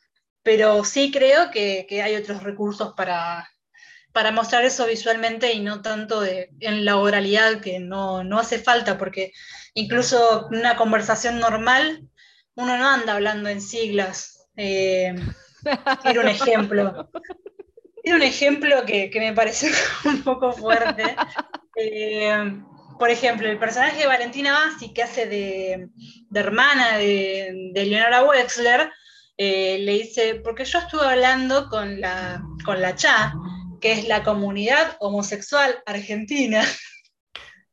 pero 0.47 0.85
sí 0.85 1.11
creo 1.11 1.51
que, 1.51 1.85
que 1.89 2.01
hay 2.01 2.15
otros 2.15 2.41
recursos 2.41 2.93
para, 2.95 3.45
para 4.13 4.31
mostrar 4.31 4.63
eso 4.63 4.85
visualmente 4.85 5.51
y 5.51 5.59
no 5.59 5.81
tanto 5.81 6.23
en 6.23 6.85
la 6.85 6.95
oralidad, 6.95 7.59
que 7.59 7.81
no, 7.81 8.21
hace 8.39 8.57
falta, 8.57 8.97
porque 8.97 9.33
incluso 9.73 10.47
una 10.49 10.77
conversación 10.77 11.41
normal 11.41 12.07
uno 12.55 12.77
no 12.77 12.87
anda 12.87 13.15
hablando 13.15 13.49
en 13.49 13.59
siglas. 13.59 14.47
Eh, 14.55 15.13
era 16.05 16.21
un 16.21 16.29
ejemplo. 16.29 17.09
Era 18.01 18.15
un 18.15 18.23
ejemplo 18.23 18.85
que, 18.85 19.11
me 19.15 19.33
pareció 19.33 19.67
un 20.05 20.23
poco 20.23 20.53
fuerte. 20.53 21.13
Eh, 21.75 22.53
por 22.97 23.09
ejemplo, 23.09 23.49
el 23.49 23.59
personaje 23.59 23.99
de 23.99 24.07
Valentina 24.07 24.53
Bassi, 24.53 24.93
que 24.93 25.03
hace 25.03 25.25
de, 25.25 25.89
hermana 26.33 26.99
de, 26.99 27.71
de, 27.73 27.85
Leonora 27.85 28.23
Wexler, 28.23 28.89
eh, 29.37 29.77
le 29.79 29.93
dice, 29.93 30.35
porque 30.43 30.65
yo 30.65 30.79
estuve 30.79 31.05
hablando 31.05 31.69
con 31.69 32.01
la, 32.01 32.43
con 32.65 32.81
la 32.81 32.95
Cha, 32.95 33.33
que 33.79 33.91
es 33.91 34.07
la 34.07 34.23
comunidad 34.23 34.97
homosexual 34.99 35.81
argentina. 35.85 36.61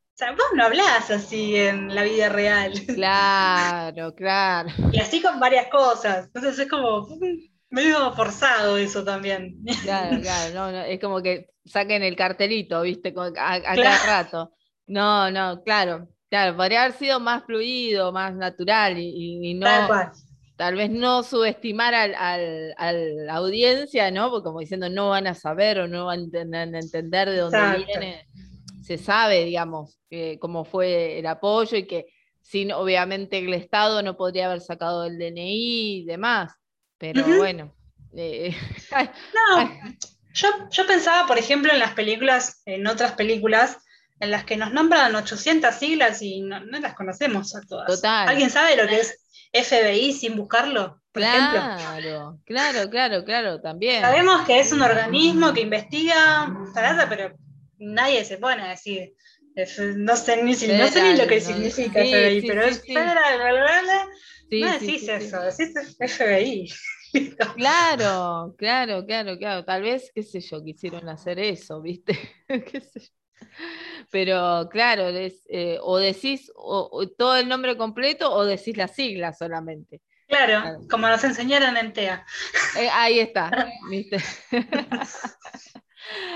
O 0.07 0.17
sea, 0.17 0.31
vos 0.31 0.45
no 0.55 0.63
hablás 0.63 1.11
así 1.11 1.57
en 1.57 1.93
la 1.93 2.03
vida 2.03 2.29
real. 2.29 2.71
Claro, 2.87 4.15
claro. 4.15 4.69
Y 4.93 4.99
así 5.01 5.21
con 5.21 5.41
varias 5.41 5.67
cosas. 5.67 6.27
Entonces 6.27 6.57
es 6.57 6.69
como 6.69 7.05
medio 7.69 8.13
forzado 8.13 8.77
eso 8.77 9.03
también. 9.03 9.57
Claro, 9.83 10.21
claro. 10.21 10.79
es 10.83 11.01
como 11.01 11.21
que 11.21 11.49
saquen 11.65 12.01
el 12.01 12.15
cartelito, 12.15 12.83
¿viste? 12.83 13.13
A, 13.37 13.61
cada 13.61 14.05
rato. 14.05 14.53
No, 14.87 15.29
no, 15.31 15.61
claro. 15.65 16.07
Claro, 16.29 16.55
podría 16.55 16.83
haber 16.83 16.97
sido 16.97 17.19
más 17.19 17.43
fluido, 17.43 18.13
más 18.13 18.33
natural 18.33 18.97
y, 18.97 19.53
no 19.55 19.65
tal 19.65 20.11
vez 20.57 20.89
no 20.89 21.23
subestimar 21.23 21.93
al, 21.93 22.15
a 22.77 22.91
la 22.91 23.33
audiencia, 23.35 24.09
¿no? 24.11 24.29
Porque 24.29 24.45
como 24.45 24.59
diciendo, 24.59 24.89
no 24.89 25.09
van 25.09 25.27
a 25.27 25.33
saber 25.33 25.79
o 25.79 25.87
no 25.87 26.05
van 26.05 26.29
a 26.33 26.63
entender 26.63 27.29
de 27.29 27.37
dónde 27.37 27.85
viene. 27.85 28.27
Se 28.81 28.97
sabe, 28.97 29.45
digamos, 29.45 29.99
cómo 30.39 30.63
fue 30.63 31.19
el 31.19 31.25
apoyo 31.25 31.77
y 31.77 31.87
que 31.87 32.05
sin, 32.41 32.71
obviamente, 32.71 33.39
el 33.39 33.53
Estado 33.53 34.03
no 34.03 34.15
podría 34.15 34.45
haber 34.45 34.61
sacado 34.61 35.05
el 35.05 35.17
DNI 35.17 36.01
y 36.01 36.05
demás. 36.05 36.53
Pero 36.97 37.25
bueno. 37.37 37.73
Eh, 38.15 38.55
no, 39.33 39.71
yo, 40.33 40.47
yo 40.69 40.87
pensaba, 40.87 41.27
por 41.27 41.37
ejemplo, 41.37 41.73
en 41.73 41.79
las 41.79 41.93
películas, 41.95 42.61
en 42.65 42.87
otras 42.87 43.13
películas, 43.13 43.77
en 44.19 44.31
las 44.31 44.45
que 44.45 44.57
nos 44.57 44.71
nombran 44.71 45.15
800 45.15 45.75
siglas 45.75 46.21
y 46.21 46.41
no, 46.41 46.59
no 46.61 46.79
las 46.79 46.93
conocemos 46.93 47.55
a 47.55 47.61
todas. 47.61 47.87
Total. 47.87 48.29
¿Alguien 48.29 48.49
sabe 48.49 48.77
lo 48.77 48.87
que 48.87 49.01
es 49.01 49.24
FBI 49.63 50.13
sin 50.13 50.35
buscarlo, 50.35 51.01
por 51.11 51.23
claro, 51.23 52.39
Claro, 52.45 52.89
claro, 52.89 53.23
claro, 53.23 53.61
también. 53.61 54.01
Sabemos 54.01 54.45
que 54.45 54.59
es 54.59 54.71
un 54.71 54.81
organismo 54.81 55.53
que 55.53 55.61
investiga, 55.61 56.53
pero 57.09 57.35
nadie 57.77 58.25
se 58.25 58.37
pone 58.37 58.63
a 58.63 58.69
decir, 58.69 59.13
no 59.95 60.15
sé 60.15 60.43
ni, 60.43 60.55
si, 60.55 60.67
no 60.67 60.87
sé 60.87 61.01
ni 61.01 61.17
lo 61.17 61.27
que 61.27 61.39
significa 61.39 62.01
FBI, 62.01 62.41
pero 62.45 62.63
es 62.63 62.81
federal, 62.81 63.95
no 64.51 64.79
decís 64.79 65.07
eso, 65.07 65.41
decís 65.41 65.73
FBI. 65.99 66.69
Claro, 67.55 68.53
claro, 68.57 69.05
claro, 69.05 69.37
claro. 69.37 69.63
Tal 69.63 69.83
vez, 69.83 70.11
qué 70.13 70.21
sé 70.21 70.41
yo, 70.41 70.61
quisieron 70.61 71.07
hacer 71.07 71.39
eso, 71.39 71.81
¿viste? 71.81 72.17
¿Qué 72.47 72.81
sé 72.81 72.99
yo? 72.99 73.24
Pero 74.11 74.67
claro, 74.71 75.09
eh, 75.09 75.77
o 75.81 75.97
decís 75.97 76.51
todo 77.17 77.37
el 77.37 77.47
nombre 77.47 77.75
completo 77.77 78.31
o 78.31 78.45
decís 78.45 78.77
la 78.77 78.87
sigla 78.87 79.33
solamente. 79.33 80.01
Claro, 80.27 80.79
como 80.89 81.07
nos 81.07 81.23
enseñaron 81.23 81.77
en 81.77 81.93
TEA. 81.93 82.25
Eh, 82.79 82.89
ahí 82.91 83.19
está, 83.19 83.51
¿viste? 83.89 84.17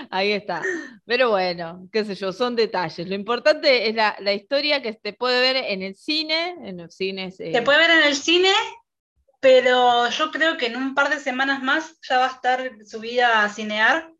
Ahí 0.09 0.31
está. 0.31 0.63
Pero 1.05 1.29
bueno, 1.29 1.87
qué 1.91 2.03
sé 2.03 2.15
yo, 2.15 2.33
son 2.33 2.55
detalles. 2.55 3.07
Lo 3.07 3.13
importante 3.13 3.87
es 3.87 3.95
la, 3.95 4.33
historia 4.33 4.81
que 4.81 4.93
se 4.93 5.13
puede 5.13 5.41
ver 5.41 5.57
en 5.57 5.83
el 5.83 5.95
cine, 5.95 6.55
en 6.63 6.77
los 6.77 6.95
cines. 6.95 7.39
Eh. 7.39 7.51
Se 7.53 7.61
puede 7.61 7.79
ver 7.79 7.91
en 7.91 8.03
el 8.03 8.15
cine, 8.15 8.51
pero 9.39 10.09
yo 10.09 10.31
creo 10.31 10.57
que 10.57 10.67
en 10.67 10.77
un 10.77 10.95
par 10.95 11.09
de 11.09 11.19
semanas 11.19 11.61
más 11.61 11.99
ya 12.01 12.17
va 12.17 12.25
a 12.25 12.31
estar 12.31 12.71
subida 12.85 13.43
a 13.43 13.49
Cinear, 13.49 14.11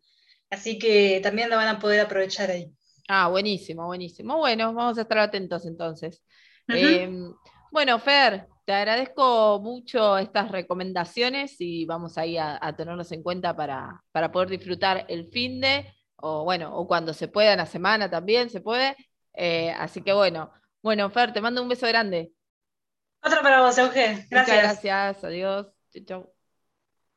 así 0.49 0.79
que 0.79 1.19
también 1.21 1.49
lo 1.49 1.55
van 1.55 1.67
a 1.67 1.79
poder 1.79 2.01
aprovechar 2.01 2.51
ahí. 2.51 2.71
Ah, 3.07 3.27
buenísimo, 3.27 3.85
buenísimo. 3.87 4.37
Bueno, 4.37 4.73
vamos 4.73 4.97
a 4.97 5.01
estar 5.01 5.17
atentos 5.17 5.65
entonces. 5.65 6.23
Em, 6.67 7.33
bueno, 7.71 7.97
Fer, 7.97 8.47
te 8.65 8.73
agradezco 8.73 9.59
mucho 9.59 10.17
estas 10.19 10.51
recomendaciones 10.51 11.55
y 11.59 11.85
vamos 11.85 12.19
ahí 12.19 12.37
a, 12.37 12.59
tenerlos 12.77 13.11
en 13.11 13.23
cuenta 13.23 13.55
para, 13.55 14.03
poder 14.31 14.49
disfrutar 14.49 15.05
el 15.09 15.27
fin 15.31 15.59
de, 15.59 15.91
o 16.17 16.43
bueno, 16.43 16.77
o 16.77 16.87
cuando 16.87 17.13
se 17.13 17.27
pueda, 17.27 17.53
en 17.53 17.57
la 17.57 17.65
semana 17.65 18.09
también 18.09 18.51
se 18.51 18.61
puede. 18.61 18.95
Eh, 19.33 19.71
así 19.71 20.03
que 20.03 20.13
bueno, 20.13 20.51
bueno, 20.83 21.09
Fer, 21.09 21.33
te 21.33 21.41
mando 21.41 21.63
un 21.63 21.69
beso 21.69 21.87
grande. 21.87 22.31
Otro 23.23 23.41
para 23.41 23.61
vos, 23.61 23.77
Euge. 23.77 24.27
Gracias. 24.29 24.83
gracias, 24.83 25.23
adiós. 25.23 25.67
Chau, 25.91 26.05
chau. 26.05 26.38